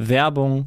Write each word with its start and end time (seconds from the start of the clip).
Werbung. 0.00 0.66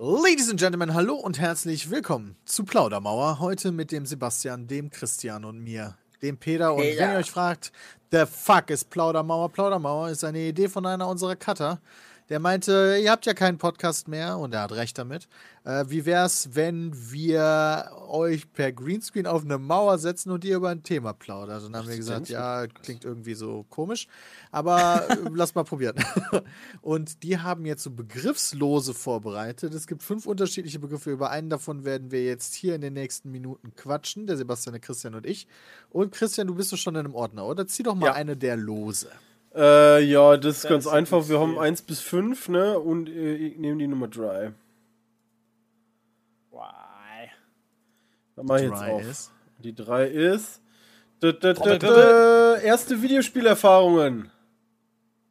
Ladies 0.00 0.48
and 0.48 0.60
Gentlemen, 0.60 0.94
hallo 0.94 1.16
und 1.16 1.40
herzlich 1.40 1.90
willkommen 1.90 2.36
zu 2.44 2.64
Plaudermauer. 2.64 3.40
Heute 3.40 3.72
mit 3.72 3.90
dem 3.90 4.06
Sebastian, 4.06 4.68
dem 4.68 4.90
Christian 4.90 5.44
und 5.44 5.58
mir, 5.58 5.96
dem 6.22 6.36
Peter. 6.36 6.72
Und 6.72 6.82
Peter. 6.82 7.00
wenn 7.00 7.10
ihr 7.14 7.18
euch 7.18 7.32
fragt, 7.32 7.72
the 8.12 8.24
fuck 8.24 8.70
ist 8.70 8.90
Plaudermauer? 8.90 9.48
Plaudermauer 9.48 10.10
ist 10.10 10.22
eine 10.22 10.38
Idee 10.38 10.68
von 10.68 10.86
einer 10.86 11.08
unserer 11.08 11.34
Cutter. 11.34 11.80
Der 12.28 12.40
meinte, 12.40 12.98
ihr 13.02 13.10
habt 13.10 13.24
ja 13.24 13.32
keinen 13.32 13.56
Podcast 13.56 14.06
mehr 14.06 14.36
und 14.38 14.52
er 14.52 14.62
hat 14.62 14.72
recht 14.72 14.98
damit. 14.98 15.28
Äh, 15.64 15.86
wie 15.88 16.04
wär's, 16.04 16.50
wenn 16.52 16.92
wir 17.10 17.90
euch 18.08 18.52
per 18.52 18.70
Greenscreen 18.70 19.26
auf 19.26 19.44
eine 19.44 19.56
Mauer 19.56 19.96
setzen 19.98 20.30
und 20.30 20.44
ihr 20.44 20.56
über 20.56 20.68
ein 20.68 20.82
Thema 20.82 21.14
plaudert? 21.14 21.64
Und 21.64 21.72
dann 21.72 21.82
haben 21.82 21.88
wir 21.88 21.96
gesagt, 21.96 22.28
ja, 22.28 22.66
klingt 22.66 23.04
irgendwie 23.06 23.34
so 23.34 23.64
komisch, 23.70 24.08
aber 24.50 25.08
äh, 25.08 25.16
lass 25.32 25.54
mal 25.54 25.64
probieren. 25.64 25.96
und 26.82 27.22
die 27.22 27.38
haben 27.38 27.64
jetzt 27.64 27.82
so 27.82 27.90
Begriffslose 27.90 28.92
vorbereitet. 28.92 29.72
Es 29.72 29.86
gibt 29.86 30.02
fünf 30.02 30.26
unterschiedliche 30.26 30.78
Begriffe. 30.78 31.10
Über 31.10 31.30
einen 31.30 31.48
davon 31.48 31.84
werden 31.86 32.10
wir 32.10 32.24
jetzt 32.24 32.54
hier 32.54 32.74
in 32.74 32.82
den 32.82 32.92
nächsten 32.92 33.30
Minuten 33.30 33.74
quatschen. 33.74 34.26
Der 34.26 34.36
Sebastian, 34.36 34.74
der 34.74 34.80
Christian 34.80 35.14
und 35.14 35.24
ich. 35.24 35.46
Und 35.90 36.12
Christian, 36.12 36.46
du 36.46 36.54
bist 36.54 36.72
doch 36.72 36.76
schon 36.76 36.94
in 36.94 37.06
einem 37.06 37.14
Ordner, 37.14 37.46
oder? 37.46 37.66
Zieh 37.66 37.82
doch 37.82 37.94
mal 37.94 38.06
Ja. 38.06 38.12
eine 38.12 38.36
der 38.36 38.56
Lose. 38.56 39.08
Äh, 39.58 40.04
ja, 40.04 40.36
das 40.36 40.56
ist 40.56 40.64
Das 40.64 40.70
ganz 40.70 40.86
ist 40.86 40.92
einfach. 40.92 41.22
ein 41.24 41.28
Wir 41.28 41.40
haben 41.40 41.54
Ziel. 41.54 41.62
1 41.62 41.82
bis 41.82 42.00
5, 42.00 42.48
ne? 42.48 42.78
Und 42.78 43.08
äh, 43.08 43.34
ich 43.34 43.58
nehme 43.58 43.78
die 43.78 43.88
Nummer 43.88 44.06
3. 44.08 44.52
Why? 46.50 47.30
Dann 48.36 48.46
mach 48.46 48.56
ich 48.56 48.62
jetzt 48.62 48.78
Drei 48.80 48.92
auf. 48.92 49.02
ist. 49.02 49.32
Die 49.58 49.74
3 49.74 50.06
ist. 50.06 50.62
Da, 51.20 51.32
da, 51.32 51.52
da, 51.52 51.76
da, 51.78 52.56
erste 52.58 53.02
Videospielerfahrungen. 53.02 54.30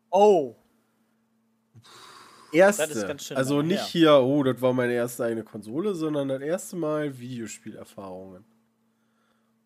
Oh. 0.10 0.56
Erste. 2.52 2.88
Das 2.88 2.96
ist 2.96 3.08
ganz 3.08 3.24
schön 3.24 3.38
also 3.38 3.58
lange 3.58 3.70
nicht 3.70 3.84
hier, 3.86 4.14
oh, 4.16 4.44
das 4.44 4.62
war 4.62 4.74
meine 4.74 4.94
erste 4.94 5.26
eigene 5.26 5.44
Konsole, 5.44 5.94
sondern 5.96 6.28
das 6.30 6.42
erste 6.42 6.76
Mal 6.76 7.18
Videospielerfahrungen. 7.18 8.44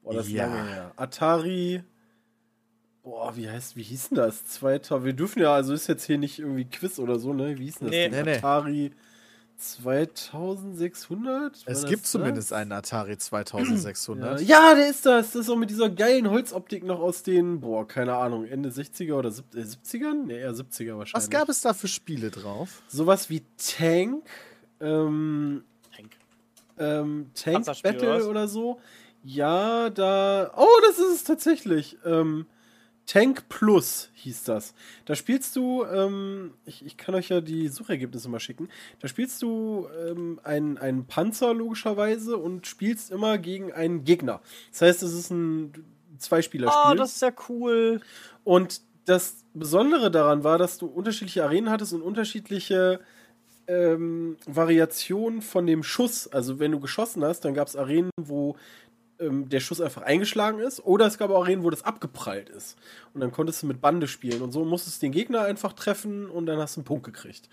Boah, 0.03 0.13
das 0.13 0.27
ist 0.27 0.31
Ja. 0.33 0.45
lange 0.45 0.69
her. 0.69 0.91
Atari. 0.95 1.83
Boah, 3.03 3.35
wie 3.35 3.49
heißt, 3.49 3.75
wie 3.75 3.83
hieß 3.83 4.09
denn 4.09 4.17
das? 4.17 4.45
2000. 4.45 5.05
Wir 5.05 5.13
dürfen 5.13 5.41
ja, 5.41 5.53
also 5.53 5.73
ist 5.73 5.87
jetzt 5.87 6.05
hier 6.05 6.17
nicht 6.19 6.39
irgendwie 6.39 6.65
Quiz 6.65 6.99
oder 6.99 7.17
so, 7.19 7.33
ne? 7.33 7.57
Wie 7.57 7.65
hieß 7.65 7.79
denn 7.79 7.87
das? 7.87 7.95
Nee. 7.95 8.09
Nee, 8.09 8.23
nee. 8.23 8.35
Atari 8.37 8.91
2600? 9.57 11.65
War 11.65 11.71
Es 11.73 11.85
gibt 11.85 12.03
das? 12.03 12.11
zumindest 12.11 12.53
einen 12.53 12.71
Atari 12.71 13.17
2600. 13.17 14.41
Ja, 14.41 14.69
ja, 14.69 14.75
der 14.75 14.89
ist 14.89 15.05
das. 15.05 15.31
Das 15.31 15.41
ist 15.41 15.49
auch 15.49 15.55
mit 15.57 15.69
dieser 15.69 15.89
geilen 15.89 16.29
Holzoptik 16.29 16.83
noch 16.83 16.99
aus 16.99 17.23
den, 17.23 17.59
boah, 17.59 17.87
keine 17.87 18.15
Ahnung, 18.15 18.45
Ende 18.45 18.69
60er 18.69 19.13
oder 19.13 19.31
sieb- 19.31 19.53
äh, 19.55 19.61
70ern? 19.63 20.25
Ne, 20.25 20.33
eher 20.39 20.53
70er 20.53 20.97
wahrscheinlich. 20.97 21.13
Was 21.13 21.29
gab 21.29 21.49
es 21.49 21.61
da 21.61 21.73
für 21.73 21.87
Spiele 21.87 22.29
drauf? 22.31 22.81
Sowas 22.87 23.29
wie 23.29 23.43
Tank, 23.57 24.23
ähm, 24.79 25.63
Tank. 25.95 26.11
ähm, 26.77 27.31
Tank 27.33 27.65
Battle 27.83 28.27
oder 28.27 28.47
so. 28.47 28.79
Ja, 29.23 29.89
da. 29.91 30.51
Oh, 30.55 30.65
das 30.87 30.97
ist 30.97 31.13
es 31.15 31.23
tatsächlich. 31.23 31.97
Ähm, 32.05 32.45
Tank 33.11 33.49
Plus 33.49 34.09
hieß 34.13 34.45
das. 34.45 34.73
Da 35.03 35.15
spielst 35.15 35.57
du, 35.57 35.83
ähm, 35.83 36.53
ich, 36.63 36.85
ich 36.85 36.95
kann 36.95 37.13
euch 37.13 37.27
ja 37.27 37.41
die 37.41 37.67
Suchergebnisse 37.67 38.29
mal 38.29 38.39
schicken. 38.39 38.69
Da 39.01 39.09
spielst 39.09 39.41
du 39.41 39.89
ähm, 40.07 40.39
einen, 40.45 40.77
einen 40.77 41.05
Panzer 41.07 41.53
logischerweise 41.53 42.37
und 42.37 42.67
spielst 42.67 43.11
immer 43.11 43.37
gegen 43.37 43.73
einen 43.73 44.05
Gegner. 44.05 44.39
Das 44.71 44.83
heißt, 44.83 45.03
es 45.03 45.13
ist 45.13 45.29
ein 45.29 45.73
Zweispielerspiel. 46.19 46.91
Oh, 46.93 46.95
das 46.95 47.15
ist 47.15 47.21
ja 47.21 47.33
cool. 47.49 47.99
Und 48.45 48.79
das 49.03 49.43
Besondere 49.53 50.09
daran 50.09 50.45
war, 50.45 50.57
dass 50.57 50.77
du 50.77 50.85
unterschiedliche 50.85 51.43
Arenen 51.43 51.69
hattest 51.69 51.91
und 51.91 52.03
unterschiedliche 52.03 53.01
ähm, 53.67 54.37
Variationen 54.45 55.41
von 55.41 55.67
dem 55.67 55.83
Schuss. 55.83 56.29
Also 56.29 56.59
wenn 56.59 56.71
du 56.71 56.79
geschossen 56.79 57.25
hast, 57.25 57.41
dann 57.41 57.55
gab 57.55 57.67
es 57.67 57.75
Arenen, 57.75 58.11
wo 58.17 58.55
ähm, 59.21 59.49
der 59.49 59.59
Schuss 59.59 59.79
einfach 59.79 60.01
eingeschlagen 60.01 60.59
ist, 60.59 60.83
oder 60.83 61.05
es 61.05 61.17
gab 61.17 61.29
auch 61.29 61.43
Arenen, 61.43 61.63
wo 61.63 61.69
das 61.69 61.83
abgeprallt 61.83 62.49
ist. 62.49 62.77
Und 63.13 63.21
dann 63.21 63.31
konntest 63.31 63.63
du 63.63 63.67
mit 63.67 63.79
Bande 63.81 64.07
spielen 64.07 64.41
und 64.41 64.51
so 64.51 64.65
musstest 64.65 65.01
du 65.01 65.05
den 65.05 65.11
Gegner 65.13 65.41
einfach 65.43 65.73
treffen 65.73 66.29
und 66.29 66.45
dann 66.47 66.59
hast 66.59 66.75
du 66.75 66.81
einen 66.81 66.85
Punkt 66.85 67.05
gekriegt. 67.05 67.49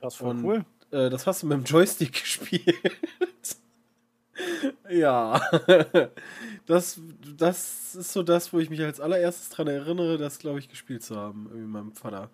Das 0.00 0.16
voll 0.16 0.30
Und 0.30 0.44
cool. 0.44 0.64
äh, 0.90 1.10
das 1.10 1.26
hast 1.26 1.42
du 1.42 1.46
mit 1.46 1.58
dem 1.58 1.64
Joystick 1.64 2.12
gespielt. 2.20 2.64
ja. 4.88 5.40
Das, 6.66 7.00
das 7.36 7.96
ist 7.96 8.12
so 8.12 8.22
das, 8.22 8.52
wo 8.52 8.60
ich 8.60 8.70
mich 8.70 8.80
als 8.80 9.00
allererstes 9.00 9.48
dran 9.48 9.66
erinnere, 9.66 10.18
das, 10.18 10.38
glaube 10.38 10.60
ich, 10.60 10.68
gespielt 10.68 11.02
zu 11.02 11.16
haben. 11.16 11.46
Irgendwie 11.46 11.62
mit 11.64 11.72
meinem 11.72 11.92
Vater. 11.92 12.30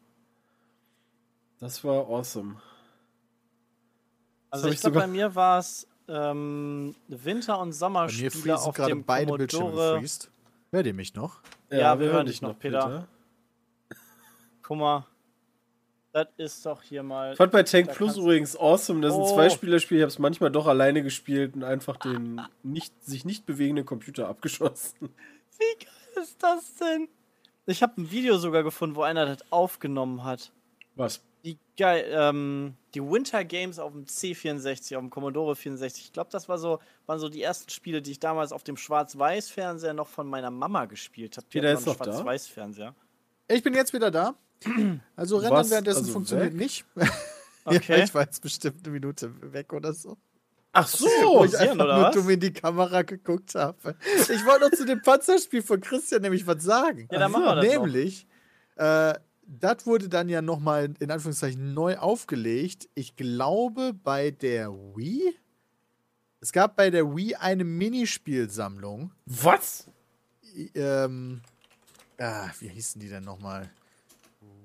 Das 1.59 1.83
war 1.85 2.07
awesome. 2.07 2.61
Also 4.51 4.69
ich 4.69 4.75
ich 4.75 4.81
glaube, 4.81 4.99
bei 4.99 5.07
mir 5.07 5.35
war 5.35 5.59
es 5.59 5.87
ähm, 6.09 6.95
Winter- 7.09 7.55
und 7.59 7.61
Bei 7.61 7.67
mir 7.67 7.73
Sommerspiele 7.73 8.31
fließen 8.31 8.51
auf 8.53 8.75
gerade 8.75 8.91
dem 8.93 9.05
beide 9.05 9.33
Bildschirme 9.35 9.65
Commodore. 9.67 9.95
gefriest. 9.95 10.31
Hört 10.71 10.87
ihr 10.87 10.95
mich 10.95 11.15
noch? 11.15 11.41
Ja, 11.71 11.99
wir 11.99 12.09
hören 12.13 12.27
dich 12.27 12.43
noch, 12.43 12.59
Peter. 12.59 13.07
Guck 14.63 14.77
mal. 14.79 15.07
Das 16.13 16.29
ist 16.39 16.65
doch 16.65 16.83
hier 16.83 17.03
mal. 17.03 17.33
Ich 17.33 17.37
fand 17.37 17.53
bei 17.53 17.63
Tank 17.63 17.93
Plus 17.95 18.17
übrigens 18.17 18.57
awesome. 18.57 19.03
Das 19.03 19.13
ist 19.13 19.19
ein 19.19 19.23
Oh. 19.25 19.35
Zweispielerspiel. 19.35 19.99
Ich 19.99 20.03
habe 20.03 20.09
es 20.09 20.19
manchmal 20.19 20.51
doch 20.51 20.67
alleine 20.67 21.03
gespielt 21.03 21.55
und 21.55 21.63
einfach 21.63 21.97
den 21.99 22.41
nicht, 22.63 22.95
sich 23.05 23.25
nicht 23.27 23.45
bewegenden 23.45 23.85
Computer 23.85 24.27
abgeschossen. 24.29 24.95
Wie 25.59 25.85
geil 25.85 26.23
ist 26.23 26.43
das 26.43 26.75
denn? 26.77 27.09
Ich 27.67 27.83
habe 27.83 28.01
ein 28.01 28.11
Video 28.11 28.39
sogar 28.39 28.63
gefunden, 28.63 28.97
wo 28.97 29.03
einer 29.03 29.27
das 29.27 29.39
aufgenommen 29.53 30.25
hat. 30.25 30.53
Was? 30.95 31.21
Die 31.47 31.59
geil, 31.77 32.05
ähm, 32.11 32.75
die 32.93 33.01
Winter 33.01 33.45
Games 33.45 33.79
auf 33.79 33.93
dem 33.93 34.05
C64, 34.05 34.97
auf 34.97 35.03
dem 35.03 35.11
Commodore 35.11 35.55
64. 35.55 36.07
Ich 36.07 36.13
glaube, 36.13 36.29
das 36.33 36.49
war 36.49 36.59
so, 36.59 36.81
waren 37.07 37.21
so 37.21 37.29
die 37.29 37.41
ersten 37.41 37.71
Spiele, 37.71 38.03
die 38.03 38.11
ich 38.11 38.19
damals 38.19 38.51
auf 38.51 38.65
dem 38.65 38.77
Schwarz-Weiß-Fernseher 38.77 39.95
noch 39.95 40.09
von 40.09 40.29
meiner 40.29 40.51
Mama 40.51 40.87
gespielt 40.87 41.37
habe. 41.37 41.47
Peter 41.49 41.73
ist 41.73 41.87
noch 41.87 41.97
da? 41.97 42.05
Schwarz-Weiß-Fernseher. 42.05 42.97
Ich 43.47 43.63
bin 43.63 43.75
jetzt 43.75 43.93
wieder 43.93 44.11
da. 44.11 44.35
Also 45.15 45.37
Rennen 45.37 45.53
warst 45.53 45.71
währenddessen 45.71 46.01
also 46.01 46.13
funktioniert 46.13 46.53
weg? 46.53 46.61
nicht. 46.61 46.85
Okay. 47.69 47.99
ja, 47.99 48.05
ich 48.05 48.15
war 48.15 48.23
jetzt 48.23 48.41
bestimmt 48.41 48.77
eine 48.85 48.93
Minute 48.93 49.29
weg 49.53 49.73
oder 49.73 49.93
so. 49.93 50.17
Ach 50.71 50.87
so! 50.87 51.05
Wo 51.07 51.45
ich 51.45 51.59
einfach 51.59 51.75
oder 51.75 51.97
nur 51.97 52.07
was? 52.07 52.15
dumm 52.15 52.31
in 52.31 52.39
die 52.39 52.53
Kamera 52.53 53.03
geguckt 53.03 53.57
habe. 53.57 53.97
Ich 54.17 54.47
wollte 54.47 54.67
noch 54.67 54.71
zu 54.71 54.85
dem 54.85 55.03
Panzerspiel 55.03 55.63
von 55.63 55.81
Christian 55.81 56.23
nämlich 56.23 56.47
was 56.47 56.63
sagen. 56.63 57.09
Ja, 57.11 57.19
dann 57.19 57.33
machen 57.33 57.45
wir 57.45 57.57
das 57.57 57.65
noch. 57.65 57.87
Nämlich, 57.87 58.25
äh, 58.77 59.15
das 59.47 59.87
wurde 59.87 60.09
dann 60.09 60.29
ja 60.29 60.43
nochmal 60.43 60.93
in 60.99 61.11
Anführungszeichen 61.11 61.73
neu 61.75 61.97
aufgelegt. 61.99 62.89
Ich 62.95 63.17
glaube 63.17 63.93
bei 63.93 64.31
der 64.31 64.71
Wii. 64.73 65.35
Es 66.41 66.53
gab 66.53 66.77
bei 66.77 66.91
der 66.91 67.17
Wii 67.17 67.35
eine 67.37 67.65
Minispielsammlung. 67.65 69.13
Was? 69.27 69.89
ähm, 70.75 71.41
ah, 72.19 72.49
wie 72.61 72.69
hießen 72.69 73.01
die 73.01 73.09
denn 73.09 73.25
nochmal? 73.25 73.71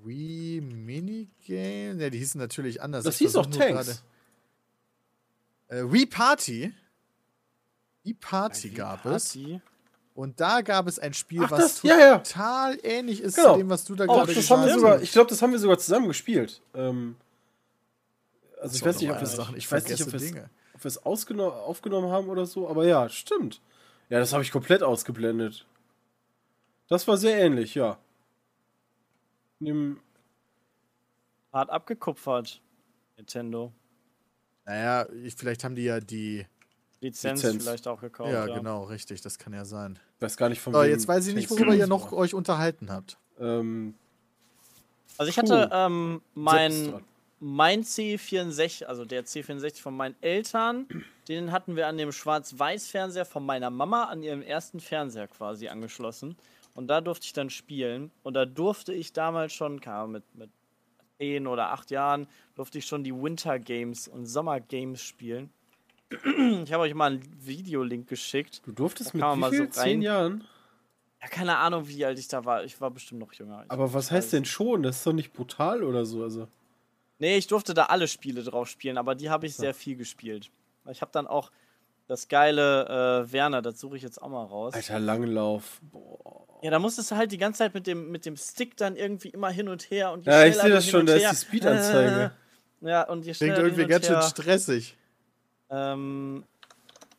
Wii 0.04 0.60
Minigame? 0.60 1.94
Ne, 1.94 2.10
die 2.10 2.18
hießen 2.18 2.40
natürlich 2.40 2.82
anders. 2.82 3.04
Das 3.04 3.14
Ich 3.14 3.26
hieß 3.26 3.36
auch 3.36 3.46
Tanks. 3.46 3.86
gerade- 3.86 3.98
Äh, 5.68 5.92
Wii 5.92 6.06
Party. 6.06 6.72
Wii 8.04 8.14
Party 8.14 8.70
Wie 8.70 8.74
gab 8.74 9.06
es. 9.06 9.38
Und 10.14 10.40
da 10.40 10.60
gab 10.60 10.86
es 10.88 10.98
ein 10.98 11.14
Spiel, 11.14 11.42
Ach, 11.44 11.50
was 11.50 11.58
das- 11.60 11.82
ja, 11.84 11.98
ja. 11.98 12.18
total 12.18 12.78
ähnlich 12.82 13.20
ist 13.22 13.36
Genau. 13.36 13.52
zu 13.52 13.58
dem, 13.58 13.70
was 13.70 13.84
du 13.84 13.94
da 13.94 14.04
gerade 14.06 14.34
gesagt 14.34 14.70
sogar, 14.72 14.94
hast. 14.96 15.02
ich 15.02 15.12
glaube, 15.12 15.30
das 15.30 15.40
haben 15.40 15.52
wir 15.52 15.58
sogar 15.58 15.78
zusammen 15.78 16.08
gespielt. 16.08 16.60
Ähm, 16.74 17.16
also 18.60 18.76
ich 18.76 18.84
weiß 18.84 19.00
nicht, 19.00 19.10
ob 19.10 19.18
wir 19.20 19.26
Sachen, 19.26 19.56
ich 19.56 19.64
ich 19.64 19.72
weiß 19.72 19.88
nicht, 19.88 20.02
ob 20.02 20.12
wir 20.12 20.16
es 20.20 20.22
Dinge. 20.22 20.50
ob 20.74 20.84
wir 20.84 20.88
es 20.88 21.02
ausgeno- 21.02 21.50
aufgenommen 21.50 22.10
haben 22.10 22.28
oder 22.28 22.44
so, 22.46 22.68
aber 22.68 22.86
ja, 22.86 23.08
stimmt. 23.08 23.60
Ja, 24.10 24.18
das 24.18 24.32
habe 24.34 24.42
ich 24.42 24.52
komplett 24.52 24.82
ausgeblendet. 24.82 25.64
Das 26.88 27.08
war 27.08 27.16
sehr 27.16 27.38
ähnlich, 27.38 27.74
ja. 27.74 27.96
Nimm, 29.60 29.98
Hart 31.52 31.70
abgekupfert. 31.70 32.60
Nintendo. 33.16 33.72
Naja, 34.64 35.06
ich, 35.24 35.34
vielleicht 35.36 35.64
haben 35.64 35.74
die 35.74 35.84
ja 35.84 36.00
die. 36.00 36.46
Lizenz, 37.02 37.42
Lizenz. 37.42 37.62
vielleicht 37.64 37.86
auch 37.88 38.00
gekauft. 38.00 38.32
ja, 38.32 38.46
genau, 38.46 38.84
richtig, 38.84 39.20
das 39.20 39.38
kann 39.38 39.52
ja 39.52 39.64
sein. 39.64 39.98
weiß 40.20 40.36
gar 40.36 40.48
nicht 40.48 40.60
von 40.60 40.72
So, 40.72 40.80
wem 40.80 40.90
jetzt 40.90 41.06
weiß 41.08 41.26
ich 41.26 41.34
nicht, 41.34 41.50
worüber 41.50 41.74
ihr 41.74 41.86
noch 41.86 42.12
war. 42.12 42.18
euch 42.18 42.32
unterhalten 42.32 42.90
habt. 42.90 43.18
Ähm, 43.38 43.94
Also 45.18 45.28
ich 45.28 45.38
hatte 45.38 45.68
ähm, 45.72 46.22
mein, 46.34 46.94
mein 47.40 47.82
C64, 47.82 48.84
also 48.84 49.04
der 49.04 49.24
C64 49.24 49.80
von 49.82 49.96
meinen 49.96 50.14
Eltern, 50.20 50.86
den 51.28 51.50
hatten 51.52 51.76
wir 51.76 51.88
an 51.88 51.98
dem 51.98 52.12
Schwarz-Weiß-Fernseher 52.12 53.24
von 53.24 53.44
meiner 53.44 53.70
Mama 53.70 54.04
an 54.04 54.22
ihrem 54.22 54.42
ersten 54.42 54.80
Fernseher 54.80 55.28
quasi 55.28 55.68
angeschlossen. 55.68 56.36
Und 56.74 56.86
da 56.88 57.00
durfte 57.00 57.26
ich 57.26 57.32
dann 57.32 57.50
spielen. 57.50 58.10
Und 58.22 58.34
da 58.34 58.46
durfte 58.46 58.94
ich 58.94 59.12
damals 59.12 59.52
schon, 59.52 59.80
keine 59.80 59.96
Ahnung, 59.96 60.12
mit, 60.12 60.34
mit 60.34 60.50
10 61.18 61.46
oder 61.46 61.70
8 61.72 61.90
Jahren, 61.90 62.26
durfte 62.54 62.78
ich 62.78 62.86
schon 62.86 63.04
die 63.04 63.12
Winter 63.14 63.58
Games 63.58 64.08
und 64.08 64.24
Sommer 64.26 64.60
Games 64.60 65.02
spielen. 65.02 65.50
Ich 66.64 66.72
habe 66.72 66.82
euch 66.84 66.94
mal 66.94 67.12
einen 67.12 67.46
Videolink 67.46 68.08
geschickt. 68.08 68.62
Du 68.64 68.72
durftest 68.72 69.14
mit 69.14 69.22
wie 69.22 69.36
mal 69.36 69.50
viel? 69.50 69.58
so 69.58 69.64
rein- 69.64 69.72
Zehn 69.72 70.02
Jahren? 70.02 70.44
Ja, 71.20 71.28
keine 71.28 71.56
Ahnung, 71.58 71.86
wie 71.86 72.04
alt 72.04 72.18
ich 72.18 72.28
da 72.28 72.44
war. 72.44 72.64
Ich 72.64 72.80
war 72.80 72.90
bestimmt 72.90 73.20
noch 73.20 73.32
jünger. 73.32 73.62
Ich 73.64 73.70
Aber 73.70 73.94
was 73.94 74.10
heißt 74.10 74.32
denn 74.32 74.44
schon? 74.44 74.82
Das 74.82 74.96
ist 74.98 75.06
doch 75.06 75.12
nicht 75.12 75.32
brutal 75.32 75.84
oder 75.84 76.04
so. 76.04 76.22
Also. 76.22 76.48
Nee, 77.18 77.36
ich 77.36 77.46
durfte 77.46 77.74
da 77.74 77.84
alle 77.84 78.08
Spiele 78.08 78.42
drauf 78.42 78.68
spielen, 78.68 78.98
aber 78.98 79.14
die 79.14 79.30
habe 79.30 79.46
ich 79.46 79.54
sehr 79.54 79.74
viel 79.74 79.96
gespielt. 79.96 80.50
Ich 80.90 81.00
habe 81.00 81.12
dann 81.12 81.28
auch 81.28 81.52
das 82.08 82.26
geile 82.26 83.24
äh, 83.28 83.32
Werner, 83.32 83.62
das 83.62 83.78
suche 83.78 83.96
ich 83.96 84.02
jetzt 84.02 84.20
auch 84.20 84.28
mal 84.28 84.44
raus. 84.44 84.74
Alter, 84.74 84.98
Langlauf. 84.98 85.80
Boah. 85.92 86.42
Ja, 86.62 86.70
da 86.70 86.78
musstest 86.78 87.10
du 87.10 87.16
halt 87.16 87.30
die 87.32 87.38
ganze 87.38 87.58
Zeit 87.58 87.74
mit 87.74 87.86
dem, 87.86 88.10
mit 88.10 88.26
dem 88.26 88.36
Stick 88.36 88.76
dann 88.76 88.96
irgendwie 88.96 89.28
immer 89.28 89.50
hin 89.50 89.68
und 89.68 89.90
her 89.90 90.12
und 90.12 90.26
Ja, 90.26 90.44
ich 90.44 90.56
sehe 90.56 90.70
das 90.70 90.88
schon, 90.88 91.06
da 91.06 91.14
ist 91.14 91.30
die 91.30 91.46
Speedanzeige. 91.46 92.32
Äh, 92.82 92.88
ja, 92.88 93.02
und 93.08 93.24
je 93.24 93.32
Klingt 93.32 93.36
schneller 93.36 93.54
du 93.54 93.62
irgendwie 93.62 93.80
hin 93.82 93.90
ganz 93.90 94.06
schön 94.06 94.22
stressig. 94.22 94.96
Ähm, 95.72 96.44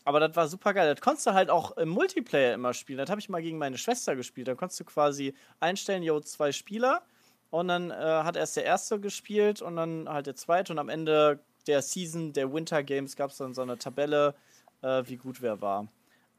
aber 0.06 0.20
das 0.20 0.36
war 0.36 0.48
super 0.48 0.74
geil. 0.74 0.94
Das 0.94 1.02
konntest 1.02 1.28
du 1.28 1.34
halt 1.34 1.50
auch 1.50 1.76
im 1.78 1.90
Multiplayer 1.90 2.54
immer 2.54 2.74
spielen. 2.74 2.98
Das 2.98 3.10
habe 3.10 3.20
ich 3.20 3.30
mal 3.30 3.42
gegen 3.42 3.58
meine 3.58 3.78
Schwester 3.78 4.16
gespielt. 4.16 4.48
Da 4.48 4.56
konntest 4.56 4.80
du 4.80 4.84
quasi 4.84 5.34
einstellen, 5.60 6.04
yo, 6.04 6.20
zwei 6.20 6.52
Spieler. 6.52 7.04
Und 7.50 7.68
dann 7.68 7.92
äh, 7.92 7.94
hat 7.94 8.36
erst 8.36 8.58
der 8.58 8.66
erste 8.66 9.00
gespielt 9.00 9.62
und 9.62 9.76
dann 9.76 10.10
halt 10.10 10.28
der 10.28 10.36
zweite. 10.36 10.74
Und 10.74 10.80
am 10.80 10.90
Ende 10.90 11.40
der 11.68 11.82
Season 11.82 12.34
der 12.34 12.52
Winter 12.52 12.84
Games 12.84 13.16
gab 13.16 13.32
es 13.32 13.38
dann 13.38 13.54
so 13.54 13.62
eine 13.62 13.78
Tabelle, 13.78 14.36
äh, 14.82 15.04
wie 15.06 15.18
gut 15.18 15.42
wer 15.42 15.62
war. 15.62 15.88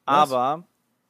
Aber 0.05 0.64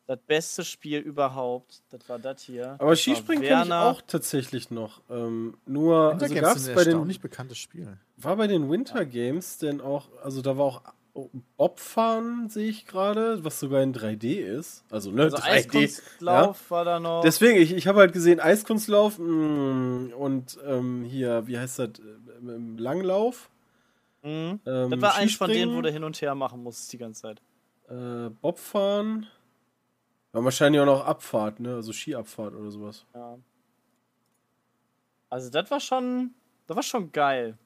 das 0.07 0.19
beste 0.27 0.65
Spiel 0.65 0.99
überhaupt, 1.01 1.83
das 1.91 2.09
war 2.09 2.19
das 2.19 2.43
hier. 2.43 2.77
Aber 2.79 2.91
Das 2.91 3.01
Skspringen 3.01 3.43
war 3.43 3.63
kenne 3.63 3.65
ich 3.67 3.73
auch 3.73 4.03
tatsächlich 4.07 4.71
noch. 4.71 5.01
Ähm, 5.11 5.57
nur, 5.67 6.13
also 6.13 6.21
Winter 6.27 6.35
gab 6.35 6.45
Games 6.45 6.57
es 6.57 6.63
ist 6.63 6.69
ein 6.69 6.75
bei 6.75 6.85
den, 6.85 6.91
erstaunlich 6.93 7.21
bekanntes 7.21 7.59
Spiel. 7.59 7.99
war 8.19 8.37
bei 8.37 8.47
den 8.47 8.71
Winter 8.71 9.05
Games 9.07 9.59
denn 9.59 9.81
auch, 9.81 10.09
also 10.23 10.43
da 10.43 10.57
war 10.59 10.65
auch 10.67 10.83
Bobfahren, 11.57 12.49
sehe 12.49 12.69
ich 12.69 12.87
gerade, 12.87 13.45
was 13.45 13.61
sogar 13.61 13.83
in 13.83 13.95
3D 13.95 14.41
ist. 14.41 14.85
Also, 14.91 15.13
ne, 15.13 15.23
Also 15.25 15.37
3D. 15.37 15.45
Eiskunstlauf 15.45 16.71
war 16.73 16.85
da 16.85 16.99
noch. 16.99 17.23
Deswegen, 17.23 17.57
ich, 17.61 17.73
ich 17.73 17.87
habe 17.87 18.01
halt 18.01 18.13
gesehen, 18.13 18.41
Eiskunstlauf 18.41 19.19
mh, 19.21 20.15
und 20.17 20.59
ähm, 20.67 21.05
hier, 21.05 21.47
wie 21.47 21.57
heißt 21.59 21.79
das, 21.79 21.91
ähm, 22.43 22.77
Langlauf. 22.79 23.49
Mhm. 24.23 24.59
Ähm, 24.67 24.91
Das 24.91 25.01
war 25.01 25.15
eins 25.15 25.35
von 25.37 25.49
denen, 25.49 25.59
Skispringen, 25.71 25.77
wo 25.77 25.83
du 25.83 25.91
hin 25.93 26.03
und 26.03 26.21
her 26.21 26.35
machen 26.35 26.63
musstest 26.63 26.93
die 26.93 26.99
ganze 26.99 27.23
Zeit. 27.23 27.43
Äh, 27.89 28.31
Bobfahren. 28.41 29.29
Ja, 30.35 30.43
wahrscheinlich 30.45 30.81
auch 30.81 30.87
noch 30.87 31.05
Abfahrt, 31.07 31.61
ne? 31.61 31.77
Also 31.77 31.93
Skiabfahrt 31.93 32.55
oder 32.55 32.71
sowas. 32.71 33.07
Ja. 33.15 33.39
Also 35.31 35.51
das 35.51 35.71
war 35.71 35.81
schon, 35.81 36.35
das 36.67 36.77
war 36.77 36.83
schon 36.83 37.11
geil. 37.13 37.57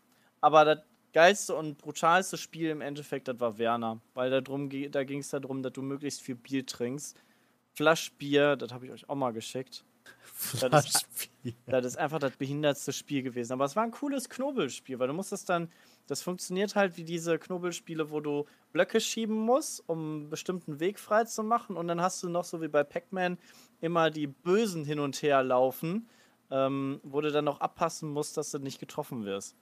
Aber 0.40 0.64
das 0.64 0.78
geilste 1.12 1.54
und 1.54 1.78
brutalste 1.78 2.36
Spiel 2.36 2.70
im 2.70 2.80
Endeffekt, 2.80 3.28
das 3.28 3.40
war 3.40 3.58
Werner. 3.58 4.00
Weil 4.14 4.30
da, 4.30 4.40
drum, 4.40 4.68
da 4.90 5.04
ging 5.04 5.20
es 5.20 5.30
darum, 5.30 5.62
dass 5.62 5.72
du 5.72 5.82
möglichst 5.82 6.20
viel 6.20 6.34
Bier 6.36 6.64
trinkst. 6.64 7.16
Flaschbier, 7.74 8.56
das 8.56 8.72
habe 8.72 8.86
ich 8.86 8.92
euch 8.92 9.08
auch 9.08 9.14
mal 9.16 9.32
geschickt. 9.32 9.84
Das 10.60 10.84
ist- 10.86 11.06
Flaschbier. 11.06 11.54
Das 11.66 11.84
ist 11.86 11.96
einfach 11.96 12.18
das 12.18 12.36
behindertste 12.36 12.92
Spiel 12.92 13.22
gewesen. 13.22 13.52
Aber 13.54 13.64
es 13.64 13.76
war 13.76 13.82
ein 13.84 13.90
cooles 13.90 14.28
Knobelspiel, 14.28 14.98
weil 14.98 15.08
du 15.08 15.14
musstest 15.14 15.48
dann, 15.48 15.70
das 16.08 16.22
funktioniert 16.22 16.74
halt 16.74 16.96
wie 16.96 17.04
diese 17.04 17.38
Knobelspiele, 17.38 18.10
wo 18.10 18.20
du 18.20 18.46
Blöcke 18.72 19.00
schieben 19.00 19.36
musst, 19.36 19.84
um 19.86 19.98
einen 19.98 20.30
bestimmten 20.30 20.80
Weg 20.80 20.98
frei 20.98 21.24
zu 21.24 21.42
machen. 21.42 21.76
Und 21.76 21.86
dann 21.86 22.00
hast 22.00 22.22
du 22.22 22.28
noch 22.28 22.44
so 22.44 22.60
wie 22.62 22.68
bei 22.68 22.82
Pac-Man 22.82 23.38
immer 23.80 24.10
die 24.10 24.26
Bösen 24.26 24.84
hin 24.84 24.98
und 25.00 25.22
her 25.22 25.42
laufen, 25.42 26.08
ähm, 26.50 27.00
wo 27.02 27.20
du 27.20 27.30
dann 27.30 27.44
noch 27.44 27.60
abpassen 27.60 28.10
musst, 28.10 28.36
dass 28.36 28.50
du 28.50 28.58
nicht 28.58 28.80
getroffen 28.80 29.24
wirst. 29.24 29.54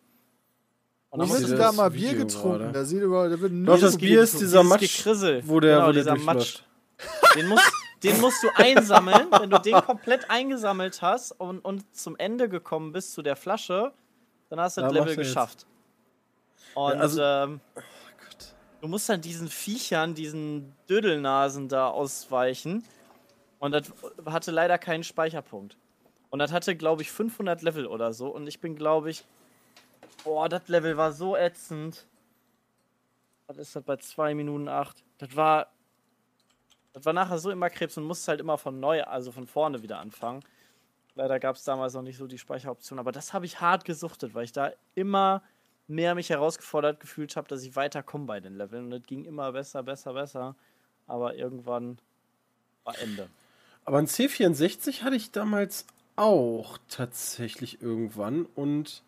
Und 1.11 1.21
dann 1.21 1.29
sehe 1.29 1.49
du 1.49 1.57
da 1.57 1.73
mal 1.73 1.93
Video 1.93 2.11
Bier 2.11 2.19
getrunken? 2.25 2.59
gerade. 2.59 2.73
Da 2.73 2.85
sieht 2.85 3.03
über, 3.03 3.29
da 3.29 3.41
wird 3.41 3.53
Doch, 3.53 3.57
nur 3.57 3.79
das 3.79 3.97
Bier 3.97 4.23
ist 4.23 4.41
dieser 4.41 4.63
Matsch, 4.63 4.97
Gekrissel. 4.97 5.43
wo 5.47 5.61
der, 5.61 5.77
genau, 5.77 5.89
wo 5.89 5.93
der 5.93 6.03
dieser 6.03 6.15
durchläuft. 6.15 6.65
Den 7.35 7.49
musst, 7.49 7.73
den 8.03 8.21
musst 8.21 8.43
du 8.43 8.49
einsammeln. 8.55 9.27
Wenn 9.31 9.51
du 9.51 9.59
den 9.59 9.75
komplett 9.75 10.31
eingesammelt 10.31 11.03
hast 11.03 11.33
und, 11.33 11.59
und 11.61 11.95
zum 11.95 12.17
Ende 12.17 12.49
gekommen 12.49 12.93
bist 12.93 13.13
zu 13.13 13.23
der 13.23 13.37
Flasche, 13.37 13.93
dann 14.49 14.61
hast 14.61 14.77
du 14.77 14.83
Ja, 14.83 14.89
das 14.89 14.95
Level 14.95 15.17
geschafft. 15.17 15.67
Und 16.77 17.01
also- 17.01 17.23
ähm, 17.23 17.61
Gott. 17.75 18.55
du 18.83 18.89
musst 18.89 19.09
dann 19.09 19.21
diesen 19.21 19.49
Viechern, 19.49 20.15
diesen 20.15 20.75
Dödelnasen 20.89 21.69
da 21.69 21.89
ausweichen. 21.89 22.85
Und 23.59 23.73
das 23.73 23.91
hatte 24.27 24.51
leider 24.51 24.77
keinen 24.79 25.03
Speicherpunkt. 25.03 25.77
Und 26.29 26.39
das 26.39 26.53
hatte, 26.53 26.77
glaube 26.77 27.03
ich, 27.03 27.11
500 27.11 27.63
Level 27.63 27.87
oder 27.87 28.13
so. 28.13 28.29
Und 28.29 28.47
ich 28.47 28.61
bin, 28.61 28.77
glaube 28.77 29.11
ich, 29.11 29.25
boah, 30.23 30.49
das 30.49 30.69
Level 30.69 30.97
war 30.97 31.13
so 31.13 31.35
ätzend. 31.37 32.07
Was 33.47 33.57
ist 33.57 33.75
das 33.75 33.83
bei 33.83 33.97
2 33.97 34.35
Minuten 34.35 34.69
8? 34.69 35.03
Das 35.19 35.35
war, 35.35 35.69
das 36.93 37.07
war 37.07 37.13
nachher 37.15 37.39
so 37.39 37.51
immer 37.51 37.71
Krebs 37.71 37.97
und 37.97 38.05
musste 38.05 38.33
halt 38.33 38.41
immer 38.41 38.59
von 38.59 38.79
neu, 38.81 39.03
also 39.05 39.33
von 39.33 39.47
vorne 39.47 39.83
wieder 39.83 39.99
anfangen. 39.99 40.43
Leider 41.15 41.39
gab 41.41 41.57
es 41.57 41.65
damals 41.65 41.95
noch 41.95 42.03
nicht 42.03 42.19
so 42.19 42.27
die 42.27 42.37
Speicheroption, 42.39 42.99
aber 42.99 43.13
das 43.13 43.33
habe 43.33 43.47
ich 43.47 43.61
hart 43.63 43.87
gesuchtet, 43.87 44.35
weil 44.35 44.45
ich 44.45 44.53
da 44.53 44.73
immer 44.95 45.43
mehr 45.89 46.15
mich 46.15 46.31
herausgefordert 46.31 47.01
gefühlt 47.01 47.37
habe, 47.37 47.49
dass 47.49 47.63
ich 47.63 47.77
weiterkomme 47.77 48.27
bei 48.27 48.41
den 48.41 48.57
Leveln. 48.57 48.87
Und 48.87 48.93
es 48.93 49.07
ging 49.07 49.25
immer 49.25 49.53
besser, 49.53 49.83
besser, 49.83 50.13
besser. 50.15 50.57
Aber 51.07 51.35
irgendwann 51.37 51.99
war 52.85 52.99
Ende. 52.99 53.29
Aber 53.85 53.99
ein 53.99 54.07
C64 54.07 55.03
hatte 55.03 55.17
ich 55.17 55.31
damals 55.31 55.87
auch 56.17 56.79
tatsächlich 56.89 57.81
irgendwann 57.83 58.47
und 58.55 59.03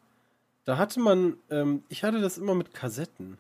da 0.64 0.76
hatte 0.76 1.00
man, 1.00 1.38
ähm, 1.50 1.82
ich 1.88 2.04
hatte 2.04 2.20
das 2.20 2.36
immer 2.36 2.54
mit 2.54 2.74
Kassetten. 2.74 3.38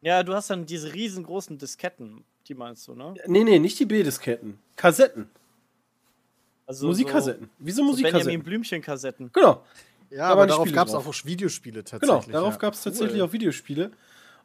Ja, 0.00 0.22
du 0.22 0.34
hast 0.34 0.48
dann 0.50 0.64
diese 0.66 0.94
riesengroßen 0.94 1.58
Disketten, 1.58 2.24
die 2.48 2.54
meinst 2.54 2.88
du, 2.88 2.94
ne? 2.94 3.14
Nee, 3.26 3.44
nee, 3.44 3.58
nicht 3.58 3.78
die 3.78 3.84
B-Disketten. 3.84 4.58
Kassetten. 4.76 5.28
Also 6.66 6.86
Musikkassetten. 6.86 7.50
Wieso 7.58 7.82
So, 7.82 7.92
so 7.92 8.02
Benjamin 8.02 8.12
Musikkassetten? 8.14 8.42
Blümchen-Kassetten. 8.42 9.30
genau, 9.34 9.62
Ja, 10.10 10.28
Da 10.28 10.32
aber 10.32 10.46
darauf 10.46 10.72
gab 10.72 10.88
es 10.88 10.94
auch 10.94 11.06
Videospiele 11.24 11.82
genau. 11.82 11.98
tatsächlich. 11.98 12.32
Darauf 12.32 12.54
ja. 12.54 12.60
gab 12.60 12.74
es 12.74 12.82
tatsächlich 12.82 13.20
Cool. 13.20 13.28
auch 13.28 13.32
Videospiele. 13.32 13.90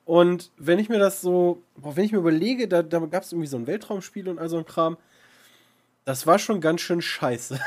Und 0.06 0.52
wenn 0.58 0.80
ich 0.80 0.90
mir 0.90 0.98
das 1.00 1.22
so, 1.22 1.62
boah, 1.76 1.96
wenn 1.96 2.06
ich 2.06 2.12
mir 2.12 2.18
überlege, 2.18 2.68
da, 2.68 2.82
da 2.82 3.00
gab 3.00 3.24
es 3.24 3.32
irgendwie 3.32 3.48
so 3.48 3.58
ein 3.58 3.68
Weltraumspiel 3.68 4.28
und 4.28 4.40
all 4.40 4.50
so 4.50 4.58
ein 4.58 4.66
Kram, 4.66 4.98
das 6.06 6.26
war 6.26 6.40
schon 6.40 6.62
ganz 6.62 6.82
schön 6.82 7.02
scheiße. 7.02 7.60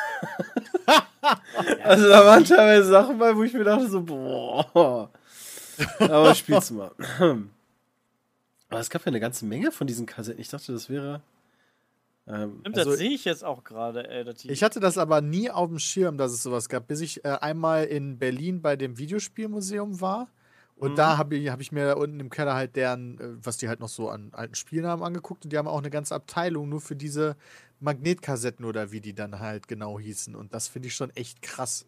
also 1.84 2.08
da 2.08 2.26
waren 2.26 2.44
teilweise 2.44 2.88
Sachen 2.88 3.18
bei, 3.18 3.36
wo 3.36 3.44
ich 3.44 3.52
mir 3.52 3.62
dachte 3.62 3.88
so, 3.88 4.02
boah. 4.02 5.10
Aber 6.00 6.34
spielst 6.34 6.70
du 6.70 6.74
mal. 6.74 6.90
Aber 8.68 8.80
es 8.80 8.90
gab 8.90 9.02
ja 9.02 9.08
eine 9.08 9.20
ganze 9.20 9.44
Menge 9.44 9.70
von 9.70 9.86
diesen 9.86 10.06
Kassetten. 10.06 10.40
Ich 10.40 10.48
dachte, 10.48 10.72
das 10.72 10.90
wäre. 10.90 11.20
Ähm, 12.26 12.58
Stimmt, 12.60 12.78
Also- 12.78 12.90
das 12.90 12.98
sehe 13.00 13.10
ich 13.10 13.24
jetzt 13.24 13.44
auch 13.44 13.64
gerade, 13.64 14.34
die- 14.34 14.50
Ich 14.50 14.62
hatte 14.62 14.78
das 14.80 14.96
aber 14.98 15.20
nie 15.20 15.50
auf 15.50 15.68
dem 15.68 15.78
Schirm, 15.80 16.16
dass 16.18 16.32
es 16.32 16.42
sowas 16.42 16.68
gab, 16.68 16.86
bis 16.86 17.00
ich 17.00 17.24
äh, 17.24 17.28
einmal 17.40 17.84
in 17.84 18.18
Berlin 18.18 18.62
bei 18.62 18.76
dem 18.76 18.96
Videospielmuseum 18.98 20.00
war. 20.00 20.28
Und 20.76 20.92
Mhm. 20.92 20.96
da 20.96 21.16
habe 21.18 21.36
ich, 21.36 21.48
hab 21.50 21.60
ich 21.60 21.72
mir 21.72 21.86
da 21.86 21.92
unten 21.94 22.18
im 22.20 22.30
Keller 22.30 22.54
halt 22.54 22.76
deren, 22.76 23.18
äh, 23.18 23.44
was 23.44 23.56
die 23.56 23.68
halt 23.68 23.80
noch 23.80 23.88
so 23.88 24.08
an 24.08 24.30
alten 24.32 24.54
Spielen 24.54 24.86
haben, 24.86 25.02
angeguckt. 25.02 25.44
Und 25.44 25.52
die 25.52 25.58
haben 25.58 25.68
auch 25.68 25.78
eine 25.78 25.90
ganze 25.90 26.14
Abteilung 26.14 26.68
nur 26.68 26.80
für 26.80 26.96
diese 26.96 27.36
Magnetkassetten 27.80 28.64
oder 28.64 28.92
wie 28.92 29.00
die 29.00 29.12
dann 29.14 29.40
halt 29.40 29.66
genau 29.68 29.98
hießen. 29.98 30.34
Und 30.36 30.54
das 30.54 30.68
finde 30.68 30.88
ich 30.88 30.94
schon 30.94 31.10
echt 31.10 31.42
krass. 31.42 31.86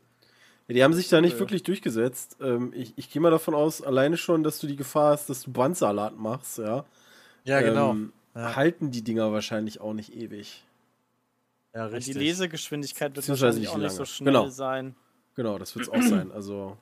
Ja, 0.67 0.75
die 0.75 0.83
haben 0.85 0.95
sich 0.95 1.09
da 1.09 1.21
nicht 1.21 1.35
Cool. 1.35 1.41
wirklich 1.41 1.63
durchgesetzt. 1.63 2.39
Ähm, 2.41 2.73
ich 2.75 2.93
ich 2.97 3.11
gehe 3.11 3.23
mal 3.23 3.31
davon 3.31 3.55
aus, 3.55 3.83
alleine 3.83 4.17
schon, 4.17 4.43
dass 4.43 4.59
du 4.59 4.67
die 4.67 4.77
Gefahr 4.77 5.13
hast, 5.13 5.29
dass 5.31 5.43
du 5.43 5.53
Bandsalat 5.53 6.17
machst, 6.19 6.59
ja. 6.59 6.85
Ja, 7.45 7.61
Ähm, 7.61 8.13
Ja. 8.35 8.57
Halten 8.57 8.91
die 8.91 9.03
Dinger 9.03 9.33
wahrscheinlich 9.33 9.81
auch 9.81 9.93
nicht 9.93 10.15
ewig. 10.15 10.65
Ja, 11.73 11.89
Die 11.89 11.95
richtig. 11.97 12.15
Lesegeschwindigkeit 12.17 13.15
wird 13.17 13.29
wahrscheinlich 13.29 13.69
auch 13.69 13.77
nicht 13.77 13.85
nicht 13.85 13.97
so 13.97 14.05
schnell 14.05 14.33
Genau. 14.33 14.49
sein. 14.49 14.95
Genau, 15.37 15.59
das 15.59 15.75
wird 15.75 15.89
es 15.89 15.93
auch 15.93 16.03
sein. 16.09 16.31
Also, 16.33 16.77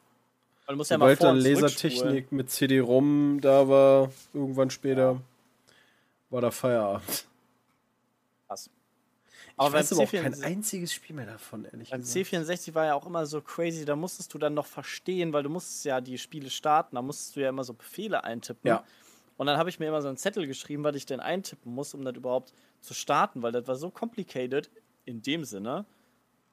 Man 0.67 0.77
muss 0.77 0.89
ja 0.91 0.99
mal 0.99 1.17
dann 1.17 1.37
Lasertechnik 1.39 2.33
mit 2.33 2.51
CD-ROM 2.51 3.41
da 3.41 3.69
war, 3.69 4.11
irgendwann 4.35 4.71
später, 4.71 5.21
war 6.31 6.41
da 6.41 6.51
Feierabend. 6.51 7.27
Krass. 8.49 8.71
Ich 9.35 9.53
Aber 9.59 9.73
weiß 9.75 9.93
aber 9.93 10.03
auch 10.05 10.11
kein 10.11 10.35
C64 10.35 10.45
einziges 10.45 10.93
Spiel 10.95 11.17
mehr 11.17 11.27
davon, 11.27 11.65
ehrlich 11.67 11.91
Beim 11.91 12.01
gesagt. 12.01 12.27
C64 12.27 12.75
war 12.75 12.87
ja 12.87 12.95
auch 12.95 13.07
immer 13.07 13.27
so 13.27 13.41
crazy, 13.43 13.85
da 13.85 13.97
musstest 13.97 14.33
du 14.33 14.39
dann 14.39 14.55
noch 14.55 14.67
verstehen, 14.67 15.33
weil 15.35 15.43
du 15.43 15.51
musstest 15.51 15.85
ja 15.85 16.01
die 16.01 16.17
Spiele 16.17 16.49
starten, 16.49 16.97
da 16.97 17.03
musstest 17.03 17.37
du 17.37 17.41
ja 17.41 17.51
immer 17.51 17.65
so 17.65 17.75
Befehle 17.75 18.25
eintippen. 18.25 18.67
Ja. 18.69 18.83
Und 19.37 19.47
dann 19.47 19.57
habe 19.59 19.71
ich 19.71 19.79
mir 19.81 19.87
immer 19.89 20.03
so 20.03 20.09
einen 20.09 20.17
Zettel 20.17 20.47
geschrieben, 20.47 20.85
was 20.85 20.95
ich 20.97 21.07
denn 21.07 21.21
eintippen 21.21 21.75
muss, 21.75 21.95
um 21.95 22.05
das 22.05 22.15
überhaupt 22.15 22.53
zu 22.81 22.95
starten, 22.95 23.43
weil 23.43 23.53
das 23.53 23.67
war 23.67 23.77
so 23.77 23.91
complicated 23.91 24.71
in 25.05 25.23
dem 25.23 25.45
Sinne, 25.45 25.85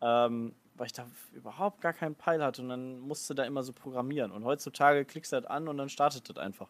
ähm, 0.01 0.53
weil 0.75 0.87
ich 0.87 0.93
da 0.93 1.05
überhaupt 1.33 1.81
gar 1.81 1.93
keinen 1.93 2.15
Peil 2.15 2.43
hatte 2.43 2.61
und 2.61 2.69
dann 2.69 2.99
musste 2.99 3.35
da 3.35 3.43
immer 3.43 3.63
so 3.63 3.73
programmieren. 3.73 4.31
Und 4.31 4.45
heutzutage 4.45 5.05
klickst 5.05 5.33
du 5.33 5.41
das 5.41 5.49
an 5.49 5.67
und 5.67 5.77
dann 5.77 5.89
startet 5.89 6.29
das 6.29 6.37
einfach. 6.37 6.69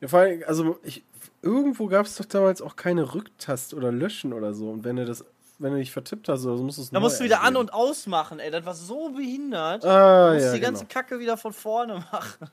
Ja, 0.00 0.08
vor 0.08 0.20
allem, 0.20 0.44
also 0.46 0.78
ich, 0.82 1.02
irgendwo 1.42 1.86
gab 1.88 2.06
es 2.06 2.16
doch 2.16 2.24
damals 2.26 2.62
auch 2.62 2.76
keine 2.76 3.14
Rücktast 3.14 3.74
oder 3.74 3.90
Löschen 3.90 4.32
oder 4.32 4.54
so. 4.54 4.70
Und 4.70 4.84
wenn 4.84 4.96
du 4.96 5.04
das, 5.04 5.24
wenn 5.58 5.72
du 5.72 5.78
dich 5.78 5.90
vertippt 5.90 6.28
hast, 6.28 6.44
oder 6.46 6.56
so, 6.56 6.62
musst 6.62 6.78
du 6.78 6.82
es 6.82 6.90
Da 6.90 7.00
musst 7.00 7.18
du 7.18 7.24
wieder 7.24 7.40
an 7.40 7.56
eingeben. 7.56 7.62
und 7.62 7.72
ausmachen, 7.72 8.38
ey. 8.38 8.50
Das 8.50 8.64
war 8.64 8.74
so 8.74 9.10
behindert. 9.10 9.84
Ah, 9.84 10.28
du 10.28 10.34
musst 10.34 10.46
ja, 10.46 10.52
die 10.52 10.60
ganze 10.60 10.84
genau. 10.84 10.94
Kacke 10.94 11.18
wieder 11.18 11.36
von 11.36 11.52
vorne 11.52 11.94
machen. 12.12 12.50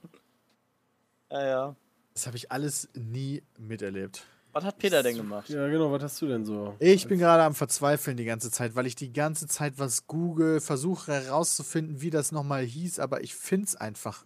ja, 1.32 1.46
ja. 1.46 1.76
Das 2.16 2.28
habe 2.28 2.38
ich 2.38 2.50
alles 2.50 2.88
nie 2.94 3.44
miterlebt. 3.60 4.26
Was 4.54 4.64
hat 4.64 4.78
Peter 4.78 5.04
denn 5.04 5.18
gemacht? 5.18 5.50
Ja, 5.50 5.68
genau, 5.68 5.92
was 5.92 6.02
hast 6.02 6.22
du 6.22 6.28
denn 6.28 6.46
so? 6.46 6.78
Ich 6.80 7.10
bin 7.10 7.20
gerade 7.20 7.44
am 7.44 7.54
Verzweifeln 7.54 8.16
die 8.16 8.24
ganze 8.24 8.50
Zeit, 8.50 8.74
weil 8.74 8.86
ich 8.88 8.96
die 8.96 9.12
ganze 9.12 9.48
Zeit 9.48 9.80
was 9.80 10.08
google, 10.08 10.62
versuche 10.62 11.12
herauszufinden, 11.12 12.00
wie 12.00 12.10
das 12.10 12.32
nochmal 12.32 12.64
hieß, 12.64 13.00
aber 13.00 13.22
ich 13.22 13.36
finde 13.36 13.66
es 13.66 13.76
einfach 13.76 14.26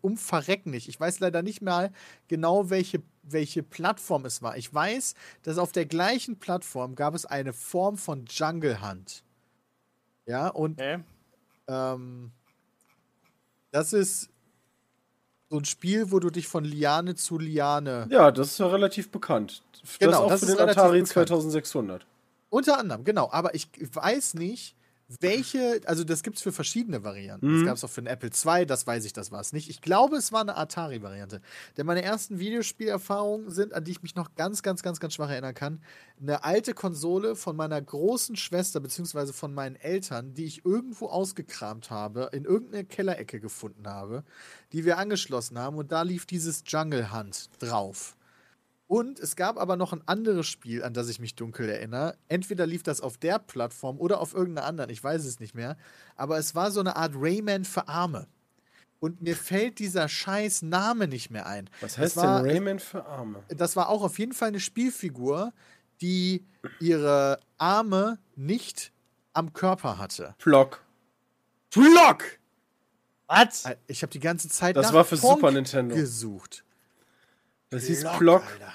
um 0.00 0.16
Verrecken 0.16 0.70
nicht. 0.70 0.88
Ich 0.88 1.00
weiß 1.00 1.18
leider 1.18 1.42
nicht 1.42 1.60
mehr 1.60 1.90
genau, 2.28 2.70
welche, 2.70 3.02
welche 3.24 3.64
Plattform 3.64 4.26
es 4.26 4.40
war. 4.40 4.56
Ich 4.56 4.72
weiß, 4.72 5.14
dass 5.42 5.58
auf 5.58 5.72
der 5.72 5.86
gleichen 5.86 6.38
Plattform 6.38 6.94
gab 6.94 7.16
es 7.16 7.26
eine 7.26 7.52
Form 7.52 7.96
von 7.96 8.26
Jungle 8.26 8.80
Hunt. 8.80 9.24
Ja, 10.26 10.50
und 10.50 10.80
Okay. 10.80 11.02
ähm, 11.66 12.30
das 13.72 13.92
ist 13.92 14.30
so 15.50 15.58
ein 15.58 15.64
Spiel, 15.64 16.10
wo 16.10 16.20
du 16.20 16.30
dich 16.30 16.48
von 16.48 16.64
Liane 16.64 17.14
zu 17.14 17.38
Liane 17.38 18.06
Ja, 18.10 18.30
das 18.30 18.48
ist 18.52 18.58
ja 18.58 18.66
relativ 18.66 19.10
bekannt. 19.10 19.62
Das 19.82 19.98
Genau, 19.98 20.10
ist 20.12 20.18
auch 20.18 20.28
das 20.28 20.40
für 20.40 20.46
ist 20.46 20.58
den 20.58 20.68
Atari 20.68 20.92
bekannt. 21.00 21.08
2600. 21.08 22.06
Unter 22.50 22.78
anderem, 22.78 23.04
genau. 23.04 23.28
Aber 23.30 23.54
ich 23.54 23.68
weiß 23.78 24.34
nicht, 24.34 24.74
welche, 25.20 25.80
also 25.86 26.04
das 26.04 26.22
gibt 26.22 26.36
es 26.36 26.42
für 26.42 26.52
verschiedene 26.52 27.04
Varianten. 27.04 27.46
Das 27.52 27.60
Mhm. 27.62 27.66
gab 27.66 27.76
es 27.76 27.84
auch 27.84 27.90
für 27.90 28.02
den 28.02 28.06
Apple 28.06 28.30
II, 28.30 28.66
das 28.66 28.86
weiß 28.86 29.04
ich, 29.04 29.12
das 29.12 29.30
war 29.32 29.40
es 29.40 29.52
nicht. 29.52 29.68
Ich 29.70 29.80
glaube, 29.80 30.16
es 30.16 30.32
war 30.32 30.40
eine 30.40 30.56
Atari-Variante. 30.56 31.40
Denn 31.76 31.86
meine 31.86 32.02
ersten 32.02 32.38
Videospielerfahrungen 32.38 33.50
sind, 33.50 33.72
an 33.74 33.84
die 33.84 33.92
ich 33.92 34.02
mich 34.02 34.14
noch 34.14 34.34
ganz, 34.34 34.62
ganz, 34.62 34.82
ganz, 34.82 35.00
ganz 35.00 35.14
schwach 35.14 35.30
erinnern 35.30 35.54
kann, 35.54 35.82
eine 36.20 36.44
alte 36.44 36.74
Konsole 36.74 37.36
von 37.36 37.56
meiner 37.56 37.80
großen 37.80 38.36
Schwester, 38.36 38.80
beziehungsweise 38.80 39.32
von 39.32 39.52
meinen 39.54 39.76
Eltern, 39.76 40.34
die 40.34 40.44
ich 40.44 40.64
irgendwo 40.64 41.06
ausgekramt 41.06 41.90
habe, 41.90 42.30
in 42.32 42.44
irgendeine 42.44 42.84
Kellerecke 42.84 43.40
gefunden 43.40 43.86
habe, 43.86 44.24
die 44.72 44.84
wir 44.84 44.98
angeschlossen 44.98 45.58
haben 45.58 45.76
und 45.76 45.92
da 45.92 46.02
lief 46.02 46.26
dieses 46.26 46.62
Jungle 46.66 47.12
Hunt 47.12 47.48
drauf. 47.60 48.16
Und 48.94 49.18
es 49.18 49.34
gab 49.34 49.58
aber 49.58 49.74
noch 49.74 49.92
ein 49.92 50.06
anderes 50.06 50.46
Spiel, 50.46 50.84
an 50.84 50.94
das 50.94 51.08
ich 51.08 51.18
mich 51.18 51.34
dunkel 51.34 51.68
erinnere. 51.68 52.16
Entweder 52.28 52.64
lief 52.64 52.84
das 52.84 53.00
auf 53.00 53.18
der 53.18 53.40
Plattform 53.40 53.98
oder 53.98 54.20
auf 54.20 54.34
irgendeiner 54.34 54.68
anderen, 54.68 54.88
ich 54.88 55.02
weiß 55.02 55.24
es 55.24 55.40
nicht 55.40 55.52
mehr. 55.52 55.76
Aber 56.14 56.38
es 56.38 56.54
war 56.54 56.70
so 56.70 56.78
eine 56.78 56.94
Art 56.94 57.10
Rayman 57.16 57.64
für 57.64 57.88
Arme. 57.88 58.28
Und 59.00 59.20
mir 59.20 59.34
fällt 59.34 59.80
dieser 59.80 60.08
scheiß 60.08 60.62
Name 60.62 61.08
nicht 61.08 61.32
mehr 61.32 61.44
ein. 61.46 61.68
Was 61.80 61.98
heißt 61.98 62.16
war, 62.18 62.40
denn 62.44 62.52
Rayman 62.52 62.78
für 62.78 63.04
Arme? 63.04 63.42
Das 63.48 63.74
war 63.74 63.88
auch 63.88 64.04
auf 64.04 64.16
jeden 64.20 64.32
Fall 64.32 64.46
eine 64.46 64.60
Spielfigur, 64.60 65.52
die 66.00 66.44
ihre 66.78 67.40
Arme 67.58 68.20
nicht 68.36 68.92
am 69.32 69.52
Körper 69.52 69.98
hatte. 69.98 70.36
Plock. 70.38 70.84
Block! 71.74 72.22
Was? 73.26 73.64
Ich 73.88 74.02
habe 74.02 74.12
die 74.12 74.20
ganze 74.20 74.48
Zeit 74.48 74.76
Das 74.76 74.86
nach 74.86 74.92
war 74.94 75.04
für 75.04 75.16
Super 75.16 75.50
Nintendo. 75.50 75.96
gesucht. 75.96 76.64
Das 77.70 77.86
hieß 77.86 78.02
Block, 78.02 78.18
Plock. 78.18 78.42
Alter. 78.44 78.72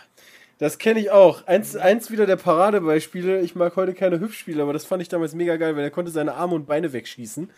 Das 0.60 0.78
kenne 0.78 1.00
ich 1.00 1.10
auch. 1.10 1.48
Eins, 1.48 1.78
eins 1.78 2.12
wieder 2.12 2.26
der 2.26 2.36
Paradebeispiele. 2.36 3.40
Ich 3.42 3.56
mag 3.56 3.78
heute 3.78 3.94
keine 3.94 4.20
Hüpfspiele, 4.20 4.62
aber 4.62 4.74
das 4.74 4.84
fand 4.84 5.02
ich 5.02 5.08
damals 5.08 5.34
mega 5.34 5.56
geil, 5.56 5.78
weil 5.78 5.84
er 5.84 5.90
konnte 5.90 6.12
seine 6.12 6.34
Arme 6.34 6.54
und 6.54 6.68
Beine 6.68 6.92
wegschießen. 6.92 7.50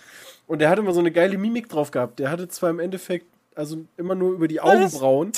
Und 0.46 0.60
der 0.60 0.70
hatte 0.70 0.82
immer 0.82 0.94
so 0.94 1.00
eine 1.00 1.12
geile 1.12 1.40
Mimik 1.40 1.68
drauf 1.68 1.90
gehabt. 1.90 2.20
Der 2.20 2.30
hatte 2.30 2.48
zwar 2.48 2.70
im 2.70 2.80
Endeffekt 2.80 3.26
also 3.56 3.86
immer 3.98 4.14
nur 4.14 4.34
über 4.34 4.48
die 4.48 4.62
Augenbrauen. 4.62 5.32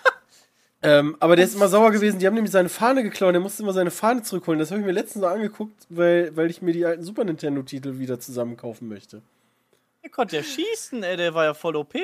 ähm, 0.82 1.16
aber 1.20 1.36
der 1.36 1.46
ist 1.46 1.54
immer 1.54 1.68
sauer 1.68 1.90
gewesen. 1.90 2.18
Die 2.18 2.26
haben 2.26 2.34
nämlich 2.34 2.52
seine 2.52 2.68
Fahne 2.68 3.02
geklaut. 3.02 3.32
Der 3.32 3.40
musste 3.40 3.62
immer 3.62 3.72
seine 3.72 3.90
Fahne 3.90 4.22
zurückholen. 4.22 4.58
Das 4.58 4.70
habe 4.70 4.80
ich 4.80 4.86
mir 4.86 4.92
letztens 4.92 5.22
so 5.22 5.28
angeguckt, 5.28 5.86
weil, 5.88 6.36
weil 6.36 6.50
ich 6.50 6.60
mir 6.60 6.74
die 6.74 6.84
alten 6.84 7.02
Super 7.02 7.24
Nintendo-Titel 7.24 7.98
wieder 7.98 8.20
zusammen 8.20 8.58
kaufen 8.58 8.88
möchte. 8.88 9.22
Der 10.02 10.10
konnte 10.10 10.36
ja 10.36 10.42
schießen, 10.42 11.02
ey, 11.02 11.16
der 11.16 11.32
war 11.32 11.44
ja 11.44 11.54
voll 11.54 11.76
OP. 11.76 11.94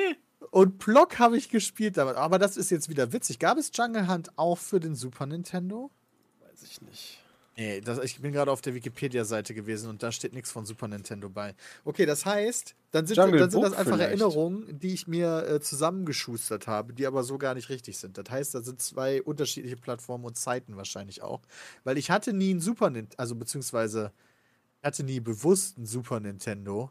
Und 0.49 0.79
Block 0.79 1.19
habe 1.19 1.37
ich 1.37 1.49
gespielt 1.49 1.97
damit. 1.97 2.15
Aber 2.15 2.39
das 2.39 2.57
ist 2.57 2.71
jetzt 2.71 2.89
wieder 2.89 3.13
witzig. 3.13 3.39
Gab 3.39 3.57
es 3.57 3.71
Jungle 3.73 4.07
Hunt 4.07 4.37
auch 4.37 4.57
für 4.57 4.79
den 4.79 4.95
Super 4.95 5.25
Nintendo? 5.25 5.91
Weiß 6.41 6.63
ich 6.63 6.81
nicht. 6.81 7.21
Nee, 7.57 7.81
das, 7.81 7.99
ich 7.99 8.19
bin 8.21 8.31
gerade 8.31 8.49
auf 8.49 8.61
der 8.61 8.73
Wikipedia-Seite 8.73 9.53
gewesen 9.53 9.89
und 9.89 10.01
da 10.01 10.11
steht 10.11 10.33
nichts 10.33 10.51
von 10.51 10.65
Super 10.65 10.87
Nintendo 10.87 11.29
bei. 11.29 11.53
Okay, 11.83 12.05
das 12.05 12.25
heißt, 12.25 12.75
dann 12.91 13.05
sind, 13.05 13.17
Jungle 13.17 13.39
dann 13.39 13.51
sind 13.51 13.61
das 13.61 13.73
einfach 13.73 13.93
vielleicht. 13.93 14.09
Erinnerungen, 14.09 14.79
die 14.79 14.93
ich 14.93 15.05
mir 15.05 15.45
äh, 15.47 15.59
zusammengeschustert 15.59 16.67
habe, 16.67 16.93
die 16.93 17.05
aber 17.05 17.23
so 17.23 17.37
gar 17.37 17.53
nicht 17.53 17.69
richtig 17.69 17.97
sind. 17.97 18.17
Das 18.17 18.29
heißt, 18.29 18.55
da 18.55 18.61
sind 18.61 18.81
zwei 18.81 19.21
unterschiedliche 19.21 19.75
Plattformen 19.75 20.25
und 20.25 20.37
Zeiten 20.37 20.77
wahrscheinlich 20.77 21.21
auch. 21.21 21.41
Weil 21.83 21.97
ich 21.97 22.09
hatte 22.09 22.31
nie 22.31 22.53
ein 22.53 22.61
Super 22.61 22.89
Nintendo, 22.89 23.15
also 23.17 23.35
beziehungsweise 23.35 24.11
ich 24.79 24.85
hatte 24.85 25.03
nie 25.03 25.19
bewusst 25.19 25.77
ein 25.77 25.85
Super 25.85 26.21
Nintendo, 26.21 26.89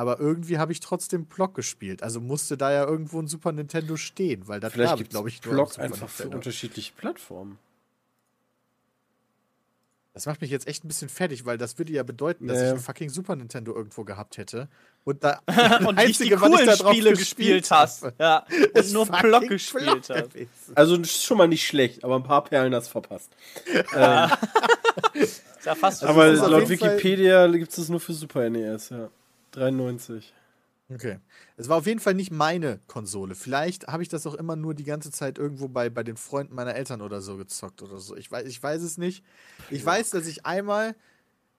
aber 0.00 0.18
irgendwie 0.18 0.56
habe 0.56 0.72
ich 0.72 0.80
trotzdem 0.80 1.26
Block 1.26 1.54
gespielt. 1.54 2.02
Also 2.02 2.20
musste 2.22 2.56
da 2.56 2.72
ja 2.72 2.86
irgendwo 2.86 3.20
ein 3.20 3.26
Super 3.28 3.52
Nintendo 3.52 3.96
stehen, 3.98 4.48
weil 4.48 4.58
das 4.58 4.72
gab, 4.72 4.96
gibt 4.96 5.08
es 5.10 5.12
glaube 5.12 5.28
ich, 5.28 5.44
nur 5.44 5.52
Block 5.54 5.78
einfach 5.78 6.08
für 6.08 6.26
unterschiedliche 6.30 6.94
Plattformen. 6.94 7.58
Das 10.14 10.24
macht 10.24 10.40
mich 10.40 10.50
jetzt 10.50 10.66
echt 10.66 10.84
ein 10.84 10.88
bisschen 10.88 11.10
fertig, 11.10 11.44
weil 11.44 11.58
das 11.58 11.76
würde 11.78 11.92
ja 11.92 12.02
bedeuten, 12.02 12.46
dass 12.48 12.58
Nee. 12.58 12.66
ich 12.68 12.72
ein 12.72 12.78
fucking 12.80 13.10
Super 13.10 13.36
Nintendo 13.36 13.74
irgendwo 13.74 14.04
gehabt 14.04 14.38
hätte. 14.38 14.68
Und 15.04 15.22
da 15.22 15.40
Und 15.86 15.96
nicht 15.98 16.18
die 16.18 16.30
was 16.32 16.48
ich 16.48 16.54
coolen 16.56 16.66
da 16.66 16.76
Spiele 16.76 17.10
gespielt 17.12 17.70
hast. 17.70 18.02
habe, 18.04 18.14
Ja, 18.18 18.46
und 18.50 18.76
ist 18.76 18.92
nur 18.94 19.04
Block 19.06 19.48
gespielt 19.48 20.06
Block 20.06 20.08
hast. 20.08 20.28
Also 20.74 20.96
das 20.96 21.08
ist 21.10 21.24
schon 21.24 21.36
mal 21.36 21.46
nicht 21.46 21.66
schlecht, 21.66 22.02
aber 22.04 22.16
ein 22.16 22.22
paar 22.22 22.42
Perlen 22.42 22.74
hast 22.74 22.86
du 22.86 22.92
verpasst. 22.92 23.30
Ist 25.12 25.42
ja 25.64 25.74
fast 25.74 26.04
aber 26.04 26.26
ist 26.28 26.40
auf 26.40 26.50
laut 26.50 26.68
Wikipedia 26.70 27.46
gibt 27.48 27.68
es 27.70 27.76
das 27.76 27.88
nur 27.90 28.00
für 28.00 28.14
Super 28.14 28.48
NES, 28.48 28.88
ja. 28.88 29.10
93. 29.52 30.34
Okay. 30.92 31.18
Es 31.56 31.68
war 31.68 31.76
auf 31.76 31.86
jeden 31.86 32.00
Fall 32.00 32.14
nicht 32.14 32.32
meine 32.32 32.80
Konsole. 32.88 33.36
Vielleicht 33.36 33.86
habe 33.86 34.02
ich 34.02 34.08
das 34.08 34.26
auch 34.26 34.34
immer 34.34 34.56
nur 34.56 34.74
die 34.74 34.84
ganze 34.84 35.12
Zeit 35.12 35.38
irgendwo 35.38 35.68
bei, 35.68 35.88
bei 35.88 36.02
den 36.02 36.16
Freunden 36.16 36.54
meiner 36.54 36.74
Eltern 36.74 37.00
oder 37.00 37.20
so 37.20 37.36
gezockt 37.36 37.82
oder 37.82 37.98
so. 37.98 38.16
Ich 38.16 38.30
weiß, 38.30 38.46
ich 38.46 38.60
weiß 38.60 38.82
es 38.82 38.98
nicht. 38.98 39.24
Ich 39.70 39.84
weiß, 39.84 40.10
dass 40.10 40.26
ich 40.26 40.46
einmal, 40.46 40.96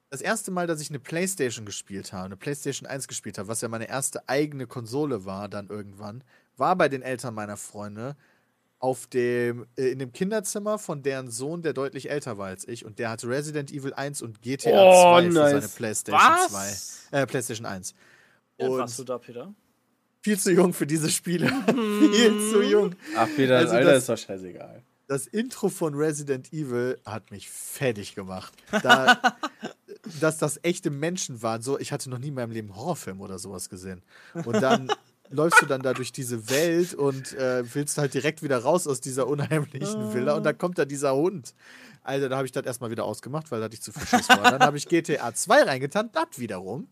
das 0.10 0.20
erste 0.20 0.52
Mal, 0.52 0.68
dass 0.68 0.82
ich 0.82 0.90
eine 0.90 1.00
Playstation 1.00 1.66
gespielt 1.66 2.12
habe, 2.12 2.26
eine 2.26 2.36
Playstation 2.36 2.88
1 2.88 3.08
gespielt 3.08 3.38
habe, 3.38 3.48
was 3.48 3.62
ja 3.62 3.70
meine 3.70 3.88
erste 3.88 4.28
eigene 4.28 4.68
Konsole 4.68 5.24
war 5.24 5.48
dann 5.48 5.70
irgendwann, 5.70 6.26
war 6.58 6.76
bei 6.76 6.90
den 6.90 7.02
Eltern 7.02 7.34
meiner 7.34 7.56
Freunde 7.56 8.18
auf 8.82 9.08
dem, 9.08 9.68
äh, 9.78 9.90
in 9.92 10.00
dem 10.00 10.12
Kinderzimmer 10.12 10.80
von 10.80 11.04
deren 11.04 11.30
Sohn, 11.32 11.62
der 11.62 11.74
deutlich 11.74 12.10
älter 12.10 12.38
war 12.38 12.48
als 12.48 12.68
ich. 12.68 12.84
Und 12.84 12.98
der 13.00 13.10
hatte 13.12 13.28
Resident 13.30 13.72
Evil 13.72 13.94
1 13.94 14.22
und 14.22 14.42
GTA 14.42 14.72
Oh, 14.74 15.20
2 15.20 15.24
für 15.28 15.32
seine 15.34 15.60
nice. 15.60 15.70
Playstation 15.76 16.22
Was? 16.22 17.08
2. 17.12 17.22
Äh, 17.22 17.28
Playstation 17.28 17.66
1. 17.68 17.94
Wie 18.58 18.64
alt 18.64 18.72
Und- 18.72 18.80
warst 18.80 19.00
du 19.00 19.04
da, 19.04 19.18
Peter? 19.18 19.54
viel 20.24 20.38
zu 20.40 20.52
jung 20.52 20.74
für 20.74 20.86
diese 20.86 21.10
Spiele. 21.10 21.48
viel 21.68 22.52
zu 22.52 22.62
jung. 22.62 22.96
Ach, 23.16 23.28
Peter, 23.36 23.58
Also 23.58 23.74
Alter, 23.76 23.92
das- 23.92 24.04
ist 24.04 24.10
doch 24.10 24.18
scheißegal. 24.18 24.84
Das 25.08 25.28
Intro 25.28 25.68
von 25.70 25.94
Resident 25.94 26.54
Evil 26.54 26.98
hat 27.06 27.32
mich 27.32 27.50
fertig 27.50 28.16
gemacht. 28.16 28.54
Da, 28.82 29.20
dass 30.22 30.38
das 30.38 30.58
echte 30.64 30.90
Menschen 30.90 31.42
waren. 31.42 31.62
So, 31.62 31.78
ich 31.78 31.92
hatte 31.92 32.10
noch 32.10 32.18
nie 32.18 32.30
in 32.30 32.34
meinem 32.34 32.52
Leben 32.52 32.70
einen 32.70 32.78
Horrorfilm 32.78 33.20
oder 33.20 33.38
sowas 33.38 33.68
gesehen. 33.70 34.02
Und 34.46 34.62
dann 34.62 34.88
läufst 35.32 35.62
du 35.62 35.66
dann 35.66 35.82
da 35.82 35.94
durch 35.94 36.12
diese 36.12 36.50
Welt 36.50 36.94
und 36.94 37.34
äh, 37.34 37.64
willst 37.74 37.98
halt 37.98 38.14
direkt 38.14 38.44
wieder 38.44 38.60
raus 38.60 38.88
aus 38.88 39.02
dieser 39.02 39.28
unheimlichen 39.28 40.14
Villa 40.14 40.36
und 40.36 40.44
dann 40.44 40.58
kommt 40.58 40.78
da 40.78 40.86
dieser 40.86 41.16
Hund. 41.16 41.54
Also 42.04 42.30
da 42.30 42.38
habe 42.38 42.46
ich 42.46 42.52
das 42.52 42.66
erstmal 42.66 42.92
wieder 42.92 43.06
ausgemacht, 43.06 43.52
weil 43.52 43.60
da 43.60 43.66
hatte 43.66 43.76
ich 43.76 43.82
zu 43.82 43.92
viel 43.92 44.08
Schiss 44.08 44.28
vor. 44.28 44.42
Dann 44.44 44.62
habe 44.62 44.78
ich 44.78 44.88
GTA 44.88 45.34
2 45.34 45.64
reingetan, 45.64 46.10
das 46.12 46.38
wiederum. 46.38 46.88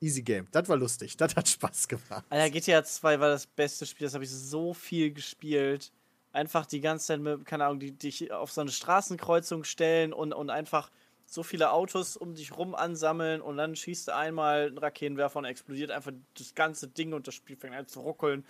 Easy 0.00 0.22
Game. 0.22 0.48
Das 0.50 0.68
war 0.68 0.76
lustig. 0.76 1.16
Das 1.16 1.36
hat 1.36 1.48
Spaß 1.48 1.88
gemacht. 1.88 2.24
Alter, 2.28 2.50
GTA 2.50 2.84
2 2.84 3.20
war 3.20 3.28
das 3.28 3.46
beste 3.46 3.86
Spiel, 3.86 4.06
das 4.06 4.14
habe 4.14 4.24
ich 4.24 4.30
so 4.30 4.74
viel 4.74 5.12
gespielt. 5.12 5.92
Einfach 6.32 6.64
die 6.66 6.80
ganze 6.80 7.06
Zeit 7.06 7.20
mit, 7.20 7.44
keine 7.44 7.64
Ahnung, 7.64 7.80
die 7.80 7.92
dich 7.92 8.32
auf 8.32 8.52
so 8.52 8.60
eine 8.60 8.70
Straßenkreuzung 8.70 9.64
stellen 9.64 10.12
und, 10.12 10.32
und 10.32 10.48
einfach 10.48 10.90
so 11.30 11.44
viele 11.44 11.70
Autos 11.70 12.16
um 12.16 12.34
dich 12.34 12.56
rum 12.56 12.74
ansammeln 12.74 13.40
und 13.40 13.56
dann 13.56 13.76
schießt 13.76 14.08
du 14.08 14.16
einmal 14.16 14.66
einen 14.66 14.78
Raketenwerfer 14.78 15.38
und 15.38 15.44
explodiert 15.44 15.92
einfach 15.92 16.10
das 16.36 16.56
ganze 16.56 16.88
Ding 16.88 17.12
und 17.12 17.28
das 17.28 17.36
Spiel 17.36 17.56
fängt 17.56 17.76
an 17.76 17.86
zu 17.86 18.00
ruckeln. 18.00 18.44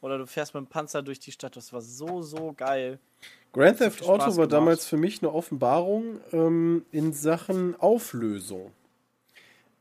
Oder 0.00 0.18
du 0.18 0.26
fährst 0.26 0.52
mit 0.52 0.64
dem 0.64 0.66
Panzer 0.66 1.02
durch 1.02 1.20
die 1.20 1.30
Stadt. 1.30 1.56
Das 1.56 1.72
war 1.72 1.80
so, 1.80 2.22
so 2.22 2.52
geil. 2.52 2.98
Grand 3.52 3.78
Theft 3.78 3.98
viel 3.98 4.06
Spaß 4.06 4.08
Auto 4.08 4.24
war 4.24 4.32
gemacht. 4.32 4.52
damals 4.52 4.86
für 4.86 4.96
mich 4.96 5.22
eine 5.22 5.32
Offenbarung 5.32 6.20
ähm, 6.32 6.84
in 6.90 7.12
Sachen 7.12 7.78
Auflösung. 7.80 8.72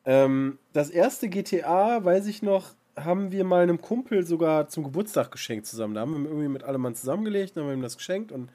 Ähm, 0.06 0.60
das 0.74 0.92
erste 0.92 1.30
GTA, 1.30 2.06
weiß 2.06 2.28
ich 2.28 2.44
noch, 2.44 2.76
haben 2.96 3.32
wir 3.32 3.44
mal 3.46 3.64
einem 3.64 3.82
Kumpel 3.82 4.24
sogar 4.26 4.70
zum 4.70 4.84
Geburtstag 4.84 5.32
geschenkt 5.32 5.66
zusammen. 5.66 5.96
Da 5.96 6.02
haben 6.02 6.24
wir 6.24 6.30
irgendwie 6.30 6.50
mit 6.50 6.64
allem 6.64 6.82
Mann 6.82 6.94
zusammengelegt, 6.94 7.58
dann 7.58 7.64
haben 7.64 7.72
wir 7.72 7.76
ihm 7.76 7.82
das 7.82 7.98
geschenkt 7.98 8.32
und 8.32 8.50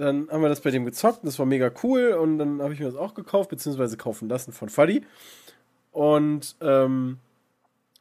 dann 0.00 0.28
haben 0.30 0.42
wir 0.42 0.48
das 0.48 0.60
bei 0.60 0.70
dem 0.70 0.84
gezockt 0.84 1.22
und 1.22 1.26
das 1.26 1.38
war 1.38 1.46
mega 1.46 1.70
cool 1.82 2.12
und 2.12 2.38
dann 2.38 2.62
habe 2.62 2.72
ich 2.72 2.80
mir 2.80 2.86
das 2.86 2.96
auch 2.96 3.14
gekauft, 3.14 3.50
beziehungsweise 3.50 3.96
kaufen 3.96 4.28
lassen 4.28 4.52
von 4.52 4.68
Fuddy. 4.68 5.04
Und 5.92 6.56
ähm, 6.60 7.18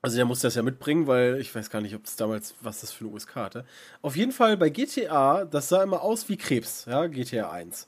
also 0.02 0.16
der 0.16 0.26
musste 0.26 0.48
das 0.48 0.56
ja 0.56 0.62
mitbringen, 0.62 1.08
weil 1.08 1.40
ich 1.42 1.54
weiß 1.54 1.70
gar 1.70 1.82
nicht, 1.82 1.96
ob 1.96 2.06
es 2.06 2.16
damals, 2.16 2.56
was 2.62 2.82
das 2.82 2.92
für 2.92 3.06
eine 3.06 3.14
USK 3.14 3.36
hatte. 3.36 3.66
Auf 4.02 4.16
jeden 4.16 4.32
Fall 4.32 4.56
bei 4.56 4.70
GTA, 4.70 5.44
das 5.44 5.70
sah 5.70 5.84
immer 5.84 6.02
aus 6.02 6.30
wie 6.30 6.38
Krebs, 6.38 6.86
ja, 6.86 7.08
GTA 7.08 7.52
1. 7.52 7.88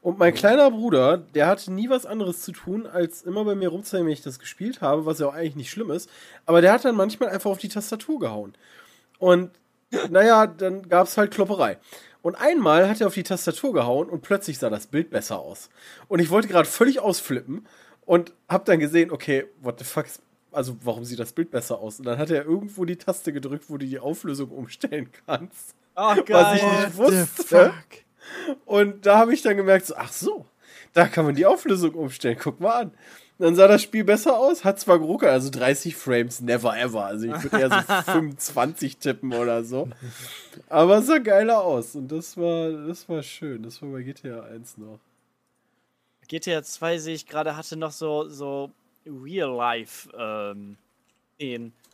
Und 0.00 0.18
mein 0.18 0.34
kleiner 0.34 0.70
Bruder, 0.70 1.18
der 1.18 1.48
hatte 1.48 1.72
nie 1.72 1.90
was 1.90 2.06
anderes 2.06 2.42
zu 2.42 2.52
tun, 2.52 2.86
als 2.86 3.22
immer 3.22 3.44
bei 3.44 3.56
mir 3.56 3.70
rumzuhängen, 3.70 4.06
wenn 4.06 4.12
ich 4.12 4.22
das 4.22 4.38
gespielt 4.38 4.80
habe, 4.80 5.04
was 5.04 5.18
ja 5.18 5.26
auch 5.26 5.34
eigentlich 5.34 5.56
nicht 5.56 5.70
schlimm 5.70 5.90
ist. 5.90 6.08
Aber 6.46 6.60
der 6.60 6.72
hat 6.72 6.84
dann 6.84 6.94
manchmal 6.94 7.30
einfach 7.30 7.50
auf 7.50 7.58
die 7.58 7.68
Tastatur 7.68 8.20
gehauen. 8.20 8.54
Und 9.18 9.50
naja, 10.10 10.46
dann 10.46 10.88
gab 10.88 11.08
es 11.08 11.16
halt 11.16 11.32
Klopperei. 11.32 11.78
Und 12.22 12.34
einmal 12.34 12.88
hat 12.88 13.00
er 13.00 13.06
auf 13.06 13.14
die 13.14 13.22
Tastatur 13.22 13.72
gehauen 13.72 14.08
und 14.08 14.22
plötzlich 14.22 14.58
sah 14.58 14.70
das 14.70 14.86
Bild 14.86 15.10
besser 15.10 15.38
aus. 15.38 15.70
Und 16.08 16.20
ich 16.20 16.30
wollte 16.30 16.48
gerade 16.48 16.68
völlig 16.68 17.00
ausflippen 17.00 17.66
und 18.04 18.32
hab 18.48 18.64
dann 18.64 18.80
gesehen, 18.80 19.10
okay, 19.10 19.46
what 19.60 19.78
the 19.78 19.84
fuck 19.84 20.06
ist, 20.06 20.20
also 20.50 20.76
warum 20.82 21.04
sieht 21.04 21.18
das 21.18 21.32
Bild 21.32 21.50
besser 21.50 21.78
aus? 21.78 21.98
Und 21.98 22.06
dann 22.06 22.18
hat 22.18 22.30
er 22.30 22.44
irgendwo 22.44 22.84
die 22.84 22.96
Taste 22.96 23.32
gedrückt, 23.32 23.66
wo 23.68 23.76
du 23.76 23.86
die 23.86 23.98
Auflösung 23.98 24.50
umstellen 24.50 25.10
kannst. 25.26 25.74
Oh, 25.94 26.14
Was 26.28 26.56
ich 26.56 26.62
nicht 26.62 26.96
wusste. 26.96 27.72
Und 28.64 29.06
da 29.06 29.18
habe 29.18 29.34
ich 29.34 29.42
dann 29.42 29.56
gemerkt, 29.56 29.86
so, 29.86 29.94
ach 29.96 30.12
so, 30.12 30.46
da 30.92 31.06
kann 31.06 31.24
man 31.24 31.34
die 31.34 31.46
Auflösung 31.46 31.94
umstellen. 31.94 32.38
Guck 32.40 32.60
mal 32.60 32.82
an. 32.82 32.92
Dann 33.38 33.54
sah 33.54 33.68
das 33.68 33.82
Spiel 33.82 34.02
besser 34.02 34.36
aus, 34.36 34.64
hat 34.64 34.80
zwar 34.80 34.98
geruckelt, 34.98 35.30
also 35.30 35.48
30 35.50 35.94
Frames, 35.94 36.40
never 36.40 36.76
ever. 36.76 37.04
Also 37.04 37.26
ich 37.26 37.42
würde 37.44 37.58
eher 37.60 37.70
so 37.70 37.76
25 38.12 38.96
tippen 38.98 39.32
oder 39.32 39.62
so. 39.62 39.88
Aber 40.68 40.98
es 40.98 41.06
sah 41.06 41.18
geiler 41.18 41.60
aus. 41.62 41.94
Und 41.94 42.08
das 42.10 42.36
war, 42.36 42.70
das 42.88 43.08
war 43.08 43.22
schön. 43.22 43.62
Das 43.62 43.80
war 43.80 43.90
bei 43.90 44.02
GTA 44.02 44.42
1 44.42 44.78
noch. 44.78 44.98
GTA 46.26 46.62
2 46.64 46.98
sehe 46.98 47.14
ich 47.14 47.26
gerade, 47.26 47.56
hatte 47.56 47.76
noch 47.76 47.92
so, 47.92 48.28
so 48.28 48.70
Real-Life-Szenen, 49.06 50.76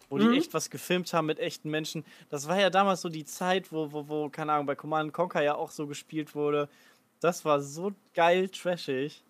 wo 0.09 0.17
Mhm. 0.17 0.21
die 0.33 0.37
echt 0.39 0.55
was 0.55 0.71
gefilmt 0.71 1.13
haben 1.13 1.27
mit 1.27 1.39
echten 1.39 1.71
Menschen. 1.71 2.05
Das 2.31 2.49
war 2.49 2.59
ja 2.59 2.71
damals 2.71 3.01
so 3.03 3.09
die 3.09 3.25
Zeit, 3.25 3.71
wo, 3.73 3.93
wo, 3.93 4.09
wo 4.09 4.29
keine 4.29 4.53
Ahnung, 4.53 4.67
bei 4.67 4.75
Command 4.75 5.13
Conquer 5.13 5.43
ja 5.43 5.55
auch 5.55 5.71
so 5.71 5.87
gespielt 5.87 6.35
wurde. 6.35 6.69
Das 7.21 7.45
war 7.45 7.61
so 7.61 7.93
geil 8.15 8.49
trashig. 8.49 9.23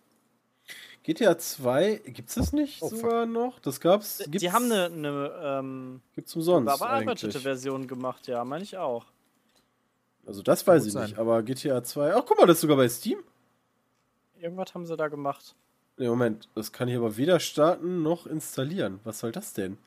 GTA 1.03 1.37
2, 1.37 2.01
gibt's 2.05 2.33
das 2.35 2.51
nicht 2.51 2.81
Oh, 2.81 2.89
fuck. 2.89 2.99
sogar 2.99 3.25
noch? 3.25 3.59
Das 3.59 3.79
gab's. 3.79 4.19
Gibt's, 4.25 4.39
Die 4.39 4.51
haben 4.51 4.65
eine, 4.71 4.85
eine 4.85 5.31
ähm, 5.43 6.01
Gibt's 6.15 6.35
umsonst 6.35 6.63
überarbeitete 6.75 7.27
eigentlich. 7.27 7.43
Version 7.43 7.87
gemacht, 7.87 8.27
ja, 8.27 8.43
meine 8.43 8.63
ich 8.63 8.77
auch. 8.77 9.05
Also 10.25 10.41
das 10.41 10.65
weiß 10.65 10.81
gut 10.81 10.87
ich 10.87 10.93
sein. 10.93 11.03
nicht, 11.09 11.19
aber 11.19 11.43
GTA 11.43 11.83
2. 11.83 12.15
Ach, 12.15 12.23
guck 12.25 12.39
mal, 12.39 12.47
das 12.47 12.55
ist 12.57 12.61
sogar 12.61 12.77
bei 12.77 12.89
Steam. 12.89 13.19
Irgendwas 14.39 14.73
haben 14.73 14.85
sie 14.87 14.97
da 14.97 15.07
gemacht. 15.07 15.55
Nee, 15.97 16.07
Moment, 16.07 16.49
das 16.55 16.71
kann 16.71 16.87
ich 16.87 16.95
aber 16.97 17.15
weder 17.17 17.39
starten 17.39 18.01
noch 18.01 18.25
installieren. 18.25 18.99
Was 19.03 19.19
soll 19.19 19.31
das 19.31 19.53
denn? 19.53 19.77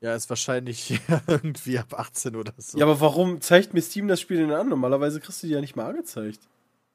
Ja, 0.00 0.14
ist 0.14 0.28
wahrscheinlich 0.28 1.00
irgendwie 1.26 1.78
ab 1.78 1.94
18 1.98 2.36
oder 2.36 2.52
so. 2.58 2.78
Ja, 2.78 2.84
aber 2.84 3.00
warum 3.00 3.40
zeigt 3.40 3.74
mir 3.74 3.80
Steam 3.82 4.06
das 4.06 4.20
Spiel 4.20 4.36
denn 4.36 4.52
an? 4.52 4.68
Normalerweise 4.68 5.18
kriegst 5.20 5.42
du 5.42 5.46
die 5.48 5.54
ja 5.54 5.60
nicht 5.60 5.74
mal 5.74 5.86
angezeigt. 5.88 6.40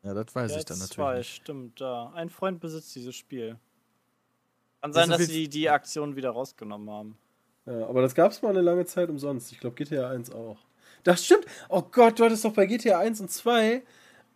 Ja, 0.04 0.13
das 0.13 0.36
weiß 0.36 0.52
Ja, 0.52 0.58
ich 0.60 0.66
dann 0.66 0.78
zwei, 0.78 1.04
natürlich. 1.04 1.28
nicht. 1.30 1.36
stimmt, 1.42 1.82
da. 1.82 2.12
Ein 2.13 2.30
Freund 2.30 2.60
besitzt 2.60 2.94
dieses 2.96 3.16
Spiel. 3.16 3.58
Kann 4.82 4.92
Das 4.92 5.06
sein, 5.06 5.12
auf 5.13 5.18
dass 5.18 5.28
sie 5.28 5.48
die, 5.48 5.70
Aktion 5.70 6.16
wieder 6.16 6.32
rausgenommen 6.32 6.89
haben. 6.89 7.18
Ja, 7.66 7.88
aber 7.88 8.02
das 8.02 8.13
gab's 8.13 8.42
mal 8.42 8.50
eine 8.50 8.62
lange 8.62 8.86
Zeit 8.86 9.10
umsonst. 9.10 9.52
Ich 9.54 9.60
glaube 9.60 9.76
GTA 9.76 10.10
1 10.10 10.32
auch. 10.34 10.58
Das 11.06 11.26
stimmt. 11.26 11.46
Oh 11.70 11.82
Gott, 11.82 12.20
du 12.20 12.26
hattest 12.26 12.44
doch 12.44 12.54
bei 12.54 12.66
GTA 12.66 13.00
1 13.00 13.22
und 13.22 13.32
2 13.32 13.82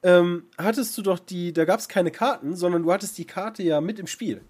ähm, 0.04 0.46
hattest 0.58 0.98
du 0.98 1.02
doch 1.02 1.20
die, 1.20 1.52
da 1.52 1.66
gab's 1.66 1.90
keine 1.90 2.12
Karten, 2.12 2.56
sondern 2.56 2.84
du 2.84 2.92
hattest 2.94 3.18
die 3.18 3.26
Karte 3.26 3.64
ja 3.64 3.82
mit 3.82 4.00
im 4.00 4.08
Spiel. 4.08 4.42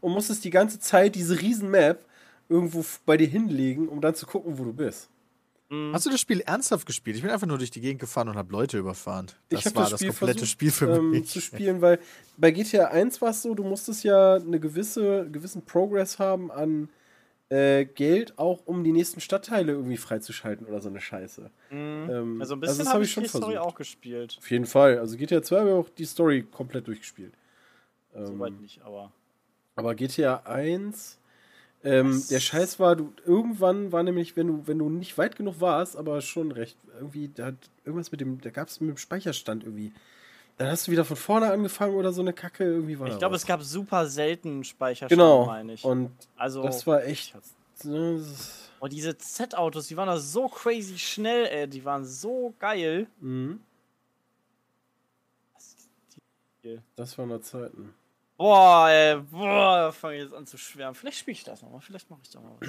Und 0.00 0.12
musstest 0.12 0.44
die 0.44 0.50
ganze 0.50 0.80
Zeit 0.80 1.14
diese 1.14 1.40
riesen 1.40 1.70
Map 1.70 2.04
irgendwo 2.48 2.84
bei 3.04 3.16
dir 3.16 3.26
hinlegen, 3.28 3.88
um 3.88 4.00
dann 4.00 4.14
zu 4.14 4.26
gucken, 4.26 4.58
wo 4.58 4.64
du 4.64 4.72
bist. 4.72 5.10
Mhm. 5.70 5.92
Hast 5.92 6.06
du 6.06 6.10
das 6.10 6.20
Spiel 6.20 6.40
ernsthaft 6.40 6.86
gespielt? 6.86 7.16
Ich 7.16 7.22
bin 7.22 7.30
einfach 7.30 7.46
nur 7.46 7.58
durch 7.58 7.70
die 7.70 7.80
Gegend 7.80 8.00
gefahren 8.00 8.28
und 8.28 8.36
habe 8.36 8.50
Leute 8.52 8.78
überfahren. 8.78 9.26
Das 9.50 9.60
ich 9.60 9.66
habe 9.66 9.76
war 9.76 9.82
das, 9.82 9.90
das, 9.92 10.00
Spiel 10.00 10.10
komplette 10.10 10.38
versucht, 10.38 10.52
Spiel 10.52 10.70
für 10.70 10.96
ähm, 10.96 11.10
mich. 11.10 11.28
zu 11.28 11.40
spielen, 11.40 11.80
weil 11.82 11.98
bei 12.36 12.50
GTA 12.50 12.86
1 12.86 13.20
war 13.20 13.30
es 13.30 13.42
so, 13.42 13.54
du 13.54 13.64
musstest 13.64 14.04
ja 14.04 14.34
eine 14.36 14.60
gewisse 14.60 15.28
gewissen 15.30 15.62
Progress 15.62 16.18
haben 16.18 16.50
an 16.50 16.88
äh, 17.50 17.84
Geld, 17.86 18.38
auch 18.38 18.60
um 18.66 18.84
die 18.84 18.92
nächsten 18.92 19.20
Stadtteile 19.20 19.72
irgendwie 19.72 19.96
freizuschalten 19.96 20.66
oder 20.66 20.80
so 20.80 20.88
eine 20.88 21.00
Scheiße. 21.00 21.50
Mhm. 21.70 21.76
Ähm, 22.10 22.40
Also 22.40 22.54
ein 22.54 22.60
das 22.60 22.70
bisschen 22.72 22.86
hab 22.86 22.94
habe 22.94 23.04
ich 23.04 23.10
schon 23.10 23.22
die 23.22 23.28
Story 23.28 23.54
versucht. 23.54 23.58
auch 23.58 23.74
gespielt. 23.74 24.36
Auf 24.38 24.50
jeden 24.50 24.66
Fall. 24.66 24.98
Also 24.98 25.16
GTA 25.16 25.42
2 25.42 25.58
habe 25.58 25.68
ich 25.70 25.74
auch 25.74 25.88
die 25.90 26.04
Story 26.04 26.42
komplett 26.50 26.86
durchgespielt. 26.86 27.32
Ähm, 28.14 28.26
Soweit 28.26 28.60
nicht, 28.60 28.82
aber. 28.82 29.12
aber 29.76 29.94
GTA 29.94 30.42
1, 30.44 31.18
ähm, 31.84 32.24
der 32.30 32.40
Scheiß 32.40 32.80
war, 32.80 32.96
du 32.96 33.12
irgendwann 33.24 33.92
war 33.92 34.02
nämlich, 34.02 34.36
wenn 34.36 34.46
du, 34.48 34.66
wenn 34.66 34.78
du 34.78 34.88
nicht 34.88 35.16
weit 35.18 35.36
genug 35.36 35.60
warst, 35.60 35.96
aber 35.96 36.20
schon 36.20 36.50
recht, 36.52 36.76
irgendwie, 36.98 37.28
da 37.28 37.46
hat 37.46 37.54
irgendwas 37.84 38.10
mit 38.10 38.20
dem, 38.20 38.40
da 38.40 38.50
gab 38.50 38.68
es 38.68 38.80
mit 38.80 38.90
dem 38.90 38.96
Speicherstand 38.96 39.64
irgendwie. 39.64 39.92
Dann 40.56 40.68
hast 40.68 40.88
du 40.88 40.90
wieder 40.90 41.04
von 41.04 41.16
vorne 41.16 41.52
angefangen 41.52 41.94
oder 41.94 42.12
so 42.12 42.20
eine 42.20 42.32
Kacke, 42.32 42.64
irgendwie 42.64 42.98
war 42.98 43.06
Ich 43.06 43.12
da 43.14 43.18
glaube, 43.20 43.36
es 43.36 43.46
gab 43.46 43.62
super 43.62 44.06
selten 44.08 44.64
Speicherstand, 44.64 45.10
genau. 45.10 45.46
meine 45.46 45.74
ich. 45.74 45.84
Und 45.84 46.10
also, 46.36 46.62
das 46.64 46.84
war 46.86 47.04
echt. 47.04 47.32
ne, 47.84 48.16
das- 48.18 48.70
oh, 48.80 48.88
diese 48.88 49.16
Z-Autos, 49.16 49.86
die 49.86 49.96
waren 49.96 50.08
da 50.08 50.18
so 50.18 50.48
crazy 50.48 50.98
schnell, 50.98 51.46
ey. 51.46 51.68
Die 51.68 51.84
waren 51.84 52.04
so 52.04 52.54
geil. 52.58 53.06
Mhm. 53.20 53.60
Das 56.96 57.16
waren 57.16 57.28
noch 57.28 57.40
Zeiten. 57.40 57.94
Boah, 58.38 58.88
ey, 58.88 59.16
boah, 59.20 59.78
da 59.86 59.92
fange 59.92 60.16
ich 60.16 60.22
jetzt 60.22 60.32
an 60.34 60.46
zu 60.46 60.56
schwärmen. 60.56 60.94
Vielleicht 60.94 61.18
spiele 61.18 61.32
ich 61.32 61.42
das 61.44 61.60
nochmal, 61.60 61.80
vielleicht 61.80 62.08
mache 62.08 62.20
ich 62.22 62.30
da 62.30 62.40
mal 62.40 62.52
was. 62.60 62.68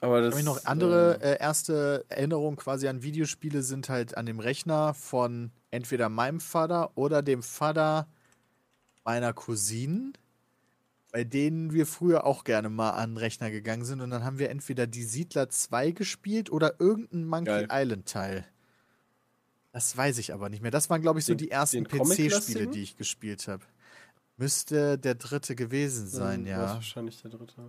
Aber 0.00 0.20
das 0.22 0.30
Habe 0.30 0.40
ich 0.40 0.46
noch 0.46 0.64
andere 0.64 1.20
äh, 1.20 1.38
erste 1.40 2.06
Erinnerungen 2.08 2.56
quasi 2.56 2.86
an 2.88 3.02
Videospiele 3.02 3.62
sind 3.62 3.88
halt 3.88 4.16
an 4.16 4.24
dem 4.24 4.38
Rechner 4.38 4.94
von 4.94 5.50
entweder 5.72 6.08
meinem 6.08 6.40
Vater 6.40 6.96
oder 6.96 7.22
dem 7.22 7.42
Vater 7.42 8.08
meiner 9.04 9.32
Cousinen, 9.32 10.14
bei 11.12 11.24
denen 11.24 11.72
wir 11.74 11.86
früher 11.86 12.24
auch 12.24 12.44
gerne 12.44 12.70
mal 12.70 12.90
an 12.90 13.10
den 13.10 13.16
Rechner 13.18 13.50
gegangen 13.50 13.84
sind 13.84 14.00
und 14.00 14.10
dann 14.10 14.24
haben 14.24 14.38
wir 14.38 14.48
entweder 14.48 14.86
die 14.86 15.02
Siedler 15.02 15.50
2 15.50 15.90
gespielt 15.90 16.50
oder 16.52 16.76
irgendein 16.78 17.24
Monkey 17.26 17.66
Geil. 17.66 17.68
Island 17.70 18.06
Teil. 18.08 18.46
Das 19.72 19.96
weiß 19.96 20.18
ich 20.18 20.32
aber 20.32 20.48
nicht 20.48 20.62
mehr. 20.62 20.70
Das 20.70 20.88
waren, 20.88 21.02
glaube 21.02 21.18
ich, 21.18 21.24
so 21.26 21.32
Den- 21.34 21.38
die 21.38 21.50
ersten? 21.50 21.84
PC-Spiele, 21.84 22.68
die 22.68 22.82
ich 22.82 22.96
gespielt 22.96 23.46
habe. 23.48 23.64
Müsste 24.40 24.96
der 24.96 25.16
dritte 25.16 25.54
gewesen 25.54 26.08
sein, 26.08 26.46
war 26.46 26.52
es 26.52 26.70
ja. 26.70 26.74
wahrscheinlich 26.76 27.20
der 27.20 27.30
dritte. 27.30 27.60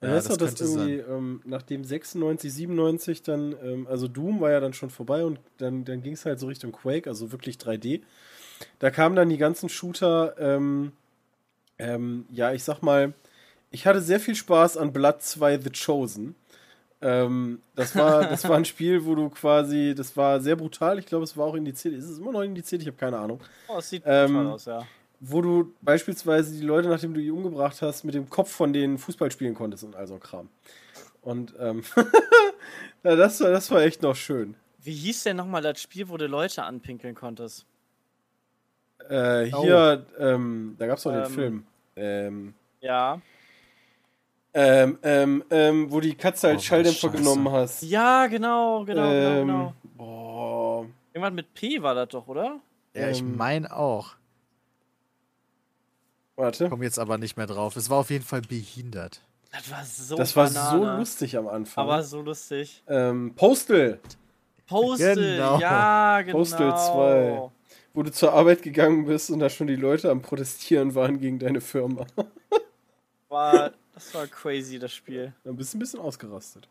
Ja, 0.00 0.08
Ja, 0.08 0.14
das 0.16 0.26
das 0.26 0.38
könnte 0.38 0.64
irgendwie, 0.64 0.94
ähm, 0.96 1.40
nachdem 1.44 1.84
96, 1.84 2.52
97 2.52 3.22
dann, 3.22 3.54
ähm, 3.62 3.86
also 3.86 4.08
Doom 4.08 4.40
war 4.40 4.50
ja 4.50 4.58
dann 4.58 4.72
schon 4.72 4.90
vorbei 4.90 5.24
und 5.24 5.38
dann, 5.58 5.84
dann 5.84 6.02
ging 6.02 6.14
es 6.14 6.24
halt 6.24 6.40
so 6.40 6.48
Richtung 6.48 6.72
Quake, 6.72 7.08
also 7.08 7.30
wirklich 7.30 7.58
3D. 7.58 8.02
Da 8.80 8.90
kamen 8.90 9.14
dann 9.14 9.28
die 9.28 9.38
ganzen 9.38 9.68
Shooter, 9.68 10.34
ähm, 10.40 10.90
ähm, 11.78 12.26
ja, 12.32 12.52
ich 12.52 12.64
sag 12.64 12.82
mal, 12.82 13.14
ich 13.70 13.86
hatte 13.86 14.00
sehr 14.00 14.18
viel 14.18 14.34
Spaß 14.34 14.78
an 14.78 14.92
Blood 14.92 15.22
2 15.22 15.60
The 15.60 15.70
Chosen. 15.70 16.34
Ähm, 17.00 17.62
das, 17.76 17.94
war, 17.94 18.22
das 18.28 18.48
war 18.48 18.56
ein 18.56 18.64
Spiel, 18.64 19.04
wo 19.04 19.14
du 19.14 19.28
quasi, 19.30 19.94
das 19.96 20.16
war 20.16 20.40
sehr 20.40 20.56
brutal, 20.56 20.98
ich 20.98 21.06
glaube, 21.06 21.22
es 21.22 21.36
war 21.36 21.46
auch 21.46 21.54
indiziert, 21.54 21.94
ist 21.94 22.08
es 22.08 22.18
immer 22.18 22.32
noch 22.32 22.42
indiziert, 22.42 22.82
ich 22.82 22.88
habe 22.88 22.96
keine 22.96 23.18
Ahnung 23.18 23.40
Oh, 23.68 23.78
es 23.78 23.90
sieht 23.90 24.02
Ähm, 24.04 24.32
toll 24.32 24.46
aus, 24.48 24.64
ja. 24.64 24.84
Wo 25.20 25.40
du 25.42 25.74
beispielsweise 25.82 26.54
die 26.58 26.64
Leute, 26.64 26.88
nachdem 26.88 27.14
du 27.14 27.20
die 27.20 27.30
umgebracht 27.30 27.82
hast, 27.82 28.04
mit 28.04 28.14
dem 28.14 28.28
Kopf 28.30 28.50
von 28.52 28.72
denen 28.72 28.98
Fußball 28.98 29.30
spielen 29.30 29.54
konntest 29.54 29.84
und 29.84 29.96
all 29.96 30.06
so 30.06 30.18
Kram. 30.18 30.48
Und 31.22 31.54
ähm, 31.58 31.82
ja, 33.02 33.16
das, 33.16 33.40
war, 33.40 33.50
das 33.50 33.70
war 33.70 33.82
echt 33.82 34.02
noch 34.02 34.14
schön. 34.16 34.54
Wie 34.80 34.92
hieß 34.94 35.24
denn 35.24 35.36
nochmal 35.36 35.62
das 35.62 35.80
Spiel, 35.82 36.08
wo 36.08 36.16
du 36.16 36.26
Leute 36.26 36.62
anpinkeln 36.62 37.14
konntest? 37.14 37.66
Äh, 39.08 39.44
hier, 39.46 40.06
ähm, 40.18 40.76
da 40.78 40.86
gab 40.86 40.98
es 40.98 41.02
doch 41.04 41.12
den 41.12 41.24
Ähm. 41.24 41.30
Film. 41.30 41.64
Ähm, 41.96 42.54
Ja. 42.80 43.20
ähm, 44.54 44.98
ähm, 45.02 45.44
ähm, 45.50 45.90
wo 45.90 46.00
die 46.00 46.14
Katze 46.14 46.48
halt 46.48 46.58
Oh, 46.58 46.62
Schalldämpfer 46.62 47.08
genommen 47.10 47.50
hast. 47.50 47.82
Ja, 47.82 48.26
genau, 48.28 48.84
genau, 48.84 49.10
ähm, 49.10 49.20
genau, 49.20 49.40
genau. 49.40 49.74
Boah. 49.96 50.86
Irgendwann 51.12 51.34
mit 51.34 51.52
P 51.54 51.82
war 51.82 51.94
das 51.94 52.08
doch, 52.10 52.26
oder? 52.28 52.60
Ja, 52.94 53.10
ich 53.10 53.20
ähm, 53.20 53.36
meine 53.36 53.74
auch. 53.76 54.14
Warte. 56.38 56.68
Komme 56.68 56.84
jetzt 56.84 56.98
aber 57.00 57.18
nicht 57.18 57.36
mehr 57.36 57.46
drauf. 57.48 57.74
Es 57.76 57.90
war 57.90 57.98
auf 57.98 58.10
jeden 58.10 58.24
Fall 58.24 58.42
behindert. 58.42 59.20
Das 59.50 59.70
war 59.70 59.84
so 59.84 60.16
Das 60.16 60.36
war 60.36 60.46
so 60.46 60.84
lustig 60.84 61.36
am 61.36 61.48
Anfang. 61.48 61.82
Aber 61.84 62.02
so 62.04 62.20
lustig. 62.22 62.82
ähm, 62.86 63.34
Postal, 63.34 63.98
Postal, 64.66 65.14
Genau. 65.16 65.58
ja, 65.58 66.22
genau. 66.22 66.38
Postal 66.38 66.70
2. 66.76 67.50
wo 67.94 68.02
du 68.04 68.12
zur 68.12 68.32
Arbeit 68.34 68.62
gegangen 68.62 69.06
bist 69.06 69.30
und 69.30 69.40
da 69.40 69.48
schon 69.50 69.66
die 69.66 69.74
Leute 69.76 70.10
am 70.10 70.22
Protestieren 70.22 70.94
waren 70.94 71.18
gegen 71.18 71.38
deine 71.40 71.60
Firma. 71.60 72.06
War, 73.28 73.72
das 73.94 74.14
war 74.14 74.26
crazy, 74.28 74.78
das 74.78 74.92
Spiel. 74.92 75.34
Dann 75.44 75.56
bist 75.56 75.74
du 75.74 75.78
ein 75.78 75.80
bisschen 75.80 76.00
ausgerastet. 76.00 76.68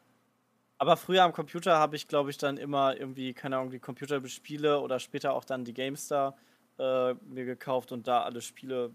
Aber 0.77 0.95
früher 0.95 1.23
am 1.23 1.33
Computer 1.33 1.77
habe 1.77 1.95
ich, 1.95 2.07
glaube 2.07 2.29
ich, 2.29 2.37
dann 2.37 2.57
immer 2.57 2.95
irgendwie, 2.95 3.33
keine 3.33 3.57
Ahnung, 3.57 3.71
die 3.71 3.79
Computerspiele 3.79 4.79
oder 4.79 4.99
später 4.99 5.33
auch 5.33 5.43
dann 5.43 5.65
die 5.65 5.73
GameStar 5.73 6.35
äh, 6.79 7.15
mir 7.15 7.45
gekauft 7.45 7.91
und 7.91 8.07
da 8.07 8.21
alle 8.21 8.39
Spiele 8.41 8.91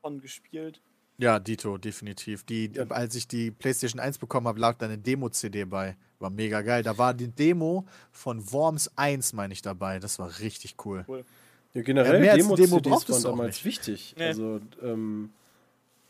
von 0.00 0.20
gespielt. 0.20 0.80
Ja, 1.20 1.40
Dito, 1.40 1.78
definitiv. 1.78 2.44
Die, 2.44 2.70
Ja. 2.72 2.86
Als 2.88 3.14
ich 3.16 3.26
die 3.26 3.50
PlayStation 3.50 3.98
1 4.00 4.18
bekommen 4.18 4.46
habe, 4.46 4.60
lag 4.60 4.76
da 4.78 4.86
eine 4.86 4.98
Demo-CD 4.98 5.64
bei. 5.64 5.96
War 6.20 6.30
mega 6.30 6.62
geil. 6.62 6.82
Da 6.84 6.96
war 6.96 7.12
die 7.14 7.28
Demo 7.28 7.86
von 8.12 8.52
Worms 8.52 8.90
1, 8.96 9.32
meine 9.32 9.52
ich, 9.52 9.62
dabei. 9.62 9.98
Das 9.98 10.18
war 10.18 10.38
richtig 10.38 10.76
cool. 10.84 11.04
Ja, 11.74 11.82
generell 11.82 12.14
Ja, 12.24 12.36
mehr 12.36 12.36
Demo 12.56 12.80
brauchtest 12.80 13.24
waren 13.24 13.32
damals 13.32 13.56
nicht. 13.56 13.64
wichtig. 13.64 14.14
Nee. 14.16 14.26
Also, 14.26 14.60
ähm, 14.82 15.30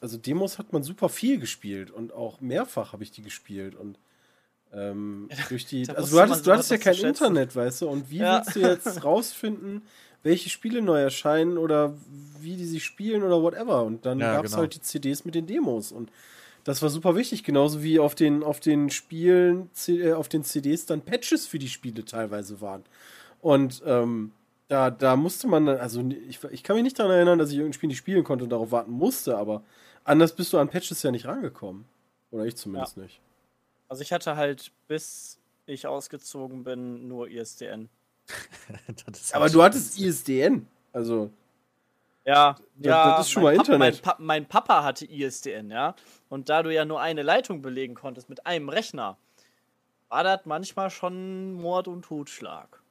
also 0.01 0.19
Demos 0.19 0.59
hat 0.59 0.73
man 0.73 0.83
super 0.83 1.09
viel 1.09 1.39
gespielt 1.41 1.91
und 1.91 2.13
auch 2.13 2.41
mehrfach 2.41 2.93
habe 2.93 3.03
ich 3.03 3.11
die 3.11 3.23
gespielt 3.23 3.75
und 3.75 3.99
ähm, 4.73 5.29
durch 5.49 5.67
die. 5.67 5.85
da 5.85 5.95
Also 5.95 6.17
du 6.17 6.23
hattest, 6.23 6.47
du 6.47 6.53
hattest 6.53 6.71
ja 6.71 6.79
kein. 6.79 6.95
Internet, 6.97 7.55
weißt 7.55 7.83
du, 7.83 7.89
und 7.89 8.11
wie 8.11 8.19
Ja. 8.21 8.37
willst 8.37 8.57
du 8.57 8.61
jetzt 8.61 9.05
rausfinden, 9.05 9.83
welche 10.23 10.51
Spiele 10.51 10.83
neu 10.83 11.01
erscheinen 11.01 11.59
oder 11.59 11.95
wie 12.41 12.57
die 12.57 12.65
sich 12.67 12.85
spielen 12.85 13.23
oder 13.23 13.43
whatever? 13.43 13.85
Und 13.85 14.05
dann 14.05 14.19
Ja, 14.19 14.33
gab 14.33 14.45
es 14.45 14.53
genau. 14.53 14.63
halt 14.63 14.75
die 14.75 14.81
CDs 14.81 15.25
mit 15.25 15.35
den 15.35 15.47
Demos 15.47 15.93
und 15.93 16.11
das 16.65 16.83
war 16.83 16.91
super 16.91 17.15
wichtig, 17.17 17.45
genauso 17.45 17.83
wie 17.83 17.99
auf 17.99 18.15
den, 18.15 18.43
auf 18.43 18.61
den 18.61 18.91
Spielen, 18.91 19.71
äh, 19.87 20.13
auf 20.13 20.29
den 20.29 20.45
CDs 20.45 20.85
dann 20.85 21.01
Patches 21.01 21.47
für 21.47 21.59
die 21.59 21.69
Spiele 21.69 22.05
teilweise 22.05 22.61
waren. 22.61 22.85
Und 23.41 23.83
ähm, 23.87 24.33
da, 24.67 24.91
da 24.91 25.17
musste 25.17 25.47
man 25.47 25.65
dann, 25.65 25.79
also 25.79 26.03
ich, 26.29 26.41
ich 26.51 26.63
kann 26.63 26.77
mich 26.77 26.83
nicht 26.83 26.99
daran 26.99 27.13
erinnern, 27.13 27.39
dass 27.39 27.49
ich 27.51 27.57
irgendein 27.57 27.73
Spiel 27.75 27.89
nicht 27.89 27.97
spielen 27.99 28.23
konnte 28.25 28.45
und 28.45 28.51
darauf 28.51 28.71
warten 28.71 28.91
musste, 28.91 29.39
aber 29.39 29.63
anders 30.05 30.35
bist 30.35 30.53
du 30.53 30.59
an 30.59 30.69
Patches 30.69 31.03
ja 31.03 31.11
nicht 31.11 31.25
rangekommen. 31.27 31.87
Oder 32.31 32.45
ich 32.45 32.57
zumindest 32.57 32.99
nicht. 32.99 33.21
Also 33.89 34.03
ich 34.03 34.13
hatte 34.13 34.37
halt, 34.37 34.71
bis 34.87 35.39
ich 35.67 35.87
ausgezogen 35.87 36.63
bin, 36.65 37.09
nur 37.09 37.29
ISDN. 37.29 37.89
Das 39.07 39.21
ist 39.21 39.35
Aber 39.35 39.49
du 39.49 39.63
hattest 39.63 39.99
ISDN. 39.99 40.67
Also, 40.93 41.31
Ja, 42.25 42.53
Das- 42.77 42.87
ja. 42.87 43.17
das 43.17 43.27
ist 43.27 43.33
schon 43.33 43.43
mein 43.43 43.57
mal 43.57 43.63
Pap- 43.65 43.79
Mein, 43.79 43.89
Internet. 43.89 44.03
Pa 44.03 44.17
mein 44.19 44.47
Papa 44.47 44.85
hatte 44.85 45.07
ISDN, 45.07 45.71
ja. 45.71 45.95
Und 46.29 46.49
da 46.51 46.63
du 46.63 46.73
ja 46.73 46.85
nur 46.85 47.01
eine 47.01 47.23
Leitung 47.23 47.63
belegen 47.63 47.95
konntest 47.95 48.29
mit 48.29 48.45
einem 48.47 48.69
Rechner, 48.69 49.17
war 50.11 50.25
das 50.25 50.45
manchmal 50.45 50.91
schon 50.91 51.55
Mord 51.55 51.89
und 51.89 52.03
Totschlag. 52.03 52.83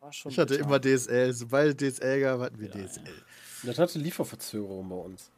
War 0.00 0.12
schon 0.12 0.30
Ich 0.32 0.38
hatte 0.38 0.54
bitter. 0.58 0.66
immer 0.68 0.78
DSL. 0.80 1.32
Sobald 1.32 1.80
DSL 1.80 2.20
gab, 2.20 2.40
hatten 2.40 2.58
wir 2.60 2.68
Ja, 2.68 2.86
DSL. 2.86 3.04
das 3.62 3.78
hatte 3.78 3.98
Lieferverzögerung 3.98 4.88
bei 4.90 4.96
uns. 4.96 5.30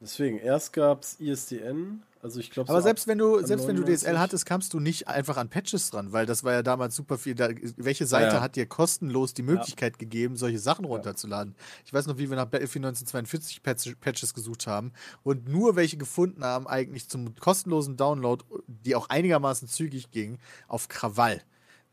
Deswegen, 0.00 0.38
erst 0.38 0.72
gab 0.72 1.02
es 1.02 1.18
ISDN. 1.20 2.02
Also, 2.22 2.40
ich 2.40 2.50
glaube, 2.50 2.70
Aber 2.70 2.82
selbst 2.82 3.06
wenn 3.06 3.18
du, 3.18 3.38
selbst 3.46 3.68
wenn 3.68 3.76
du 3.76 3.82
99. 3.82 4.08
DSL 4.08 4.18
hattest, 4.18 4.46
kamst 4.46 4.74
du 4.74 4.80
nicht 4.80 5.06
einfach 5.06 5.36
an 5.36 5.48
Patches 5.48 5.90
dran, 5.90 6.12
weil 6.12 6.26
das 6.26 6.42
war 6.42 6.52
ja 6.52 6.62
damals 6.62 6.96
super 6.96 7.18
viel. 7.18 7.34
Da, 7.36 7.50
welche 7.76 8.04
Seite 8.04 8.36
Ja. 8.36 8.40
hat 8.40 8.56
dir 8.56 8.66
kostenlos 8.66 9.32
die 9.32 9.42
Möglichkeit 9.42 9.98
gegeben, 9.98 10.36
solche 10.36 10.58
Sachen 10.58 10.84
runterzuladen? 10.86 11.54
Ich 11.84 11.92
weiß 11.92 12.06
noch, 12.06 12.18
wie 12.18 12.28
wir 12.28 12.36
nach 12.36 12.46
Battlefield 12.46 12.84
1942 12.84 13.62
Patch, 13.62 13.94
Patches 14.00 14.34
gesucht 14.34 14.66
haben 14.66 14.92
und 15.22 15.48
nur 15.48 15.76
welche 15.76 15.98
gefunden 15.98 16.42
haben, 16.44 16.66
eigentlich 16.66 17.08
zum 17.08 17.36
kostenlosen 17.36 17.96
Download, 17.96 18.44
die 18.66 18.96
auch 18.96 19.08
einigermaßen 19.08 19.68
zügig 19.68 20.10
ging, 20.10 20.38
auf 20.66 20.88
Krawall. 20.88 21.42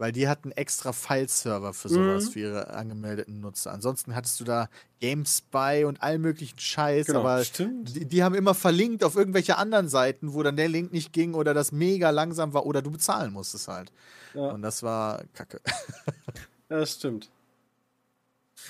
Weil 0.04 0.12
die 0.12 0.28
hatten 0.28 0.52
extra 0.52 0.92
File-Server 0.92 1.72
für 1.74 1.88
sowas, 1.88 2.26
Mhm. 2.26 2.30
für 2.32 2.40
ihre 2.42 2.74
angemeldeten 2.74 3.40
Nutzer. 3.40 3.72
Ansonsten 3.72 4.14
hattest 4.16 4.38
du 4.38 4.44
da 4.44 4.68
GameSpy 5.00 5.86
und 5.86 6.04
all 6.04 6.18
möglichen 6.20 6.60
Scheiß, 6.60 7.06
Genau, 7.08 7.22
aber 7.22 7.42
die, 7.42 8.06
die 8.06 8.22
haben 8.22 8.36
immer 8.36 8.54
verlinkt 8.54 9.06
auf 9.06 9.16
irgendwelche 9.16 9.58
anderen 9.58 9.88
Seiten, 9.88 10.34
wo 10.34 10.44
dann 10.44 10.58
der 10.58 10.68
Link 10.68 10.92
nicht 10.92 11.14
ging 11.14 11.36
oder 11.36 11.54
das 11.54 11.72
mega 11.72 12.10
langsam 12.10 12.54
war 12.54 12.66
oder 12.66 12.82
du 12.82 12.92
bezahlen 12.92 13.32
musstest 13.32 13.70
halt. 13.70 13.94
Ja, 14.34 14.50
Und 14.50 14.62
das 14.62 14.84
war 14.84 15.24
kacke. 15.34 15.62
ja, 16.70 16.80
das 16.80 16.96
stimmt. 16.96 17.30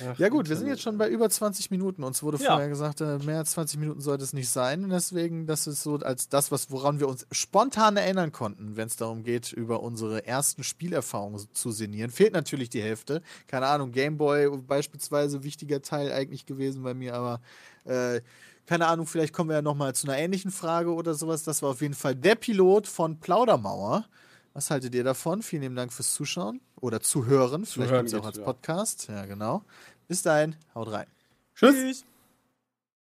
Ach, 0.01 0.17
Ja 0.17 0.29
gut, 0.29 0.49
wir 0.49 0.55
sind 0.55 0.67
jetzt 0.67 0.81
schon 0.81 0.97
bei 0.97 1.09
über 1.09 1.29
20 1.29 1.71
Minuten. 1.71 2.03
Uns 2.03 2.23
wurde 2.23 2.37
Ja. 2.37 2.51
vorher 2.51 2.69
gesagt, 2.69 3.01
äh, 3.01 3.17
mehr 3.19 3.37
als 3.39 3.51
20 3.51 3.79
Minuten 3.79 4.01
sollte 4.01 4.23
es 4.23 4.33
nicht 4.33 4.49
sein. 4.49 4.83
Und 4.83 4.89
deswegen, 4.89 5.45
das 5.45 5.67
ist 5.67 5.83
so 5.83 5.95
als 5.97 6.29
das, 6.29 6.51
was, 6.51 6.71
woran 6.71 6.99
wir 6.99 7.07
uns 7.07 7.27
spontan 7.31 7.97
erinnern 7.97 8.31
konnten, 8.31 8.75
wenn 8.75 8.87
es 8.87 8.95
darum 8.95 9.23
geht, 9.23 9.51
über 9.53 9.81
unsere 9.83 10.25
ersten 10.25 10.63
Spielerfahrungen 10.63 11.45
zu 11.53 11.71
sinnieren. 11.71 12.11
Fehlt 12.11 12.33
natürlich 12.33 12.69
die 12.69 12.81
Hälfte. 12.81 13.21
Keine 13.47 13.67
Ahnung, 13.67 13.91
Gameboy 13.91 14.49
beispielsweise, 14.67 15.43
wichtiger 15.43 15.81
Teil 15.81 16.11
eigentlich 16.11 16.45
gewesen 16.45 16.83
bei 16.83 16.93
mir, 16.93 17.13
aber 17.15 17.41
äh, 17.85 18.21
keine 18.65 18.87
Ahnung, 18.87 19.05
vielleicht 19.07 19.33
kommen 19.33 19.49
wir 19.49 19.57
ja 19.57 19.61
nochmal 19.61 19.93
zu 19.93 20.07
einer 20.07 20.17
ähnlichen 20.17 20.49
Frage 20.51 20.93
oder 20.93 21.13
sowas. 21.15 21.43
Das 21.43 21.61
war 21.61 21.71
auf 21.71 21.81
jeden 21.81 21.93
Fall 21.95 22.15
der 22.15 22.35
Pilot 22.35 22.87
von 22.87 23.19
Plaudermauer. 23.19 24.05
Was 24.53 24.69
haltet 24.69 24.93
ihr 24.93 25.03
davon? 25.03 25.41
Vielen 25.41 25.63
lieben 25.63 25.75
Dank 25.75 25.91
fürs 25.91 26.13
Zuschauen 26.13 26.61
oder 26.79 27.01
Zuhören. 27.01 27.65
Vielleicht 27.65 27.91
gibt 27.91 28.07
es 28.07 28.13
auch 28.13 28.25
als. 28.25 28.39
Podcast. 28.39 29.07
Ja, 29.07 29.25
genau. 29.25 29.63
Bis 30.07 30.21
dahin, 30.21 30.55
haut 30.75 30.91
rein. 30.91 31.07
Tschüss. 31.55 31.75
Tschüss. 31.75 32.05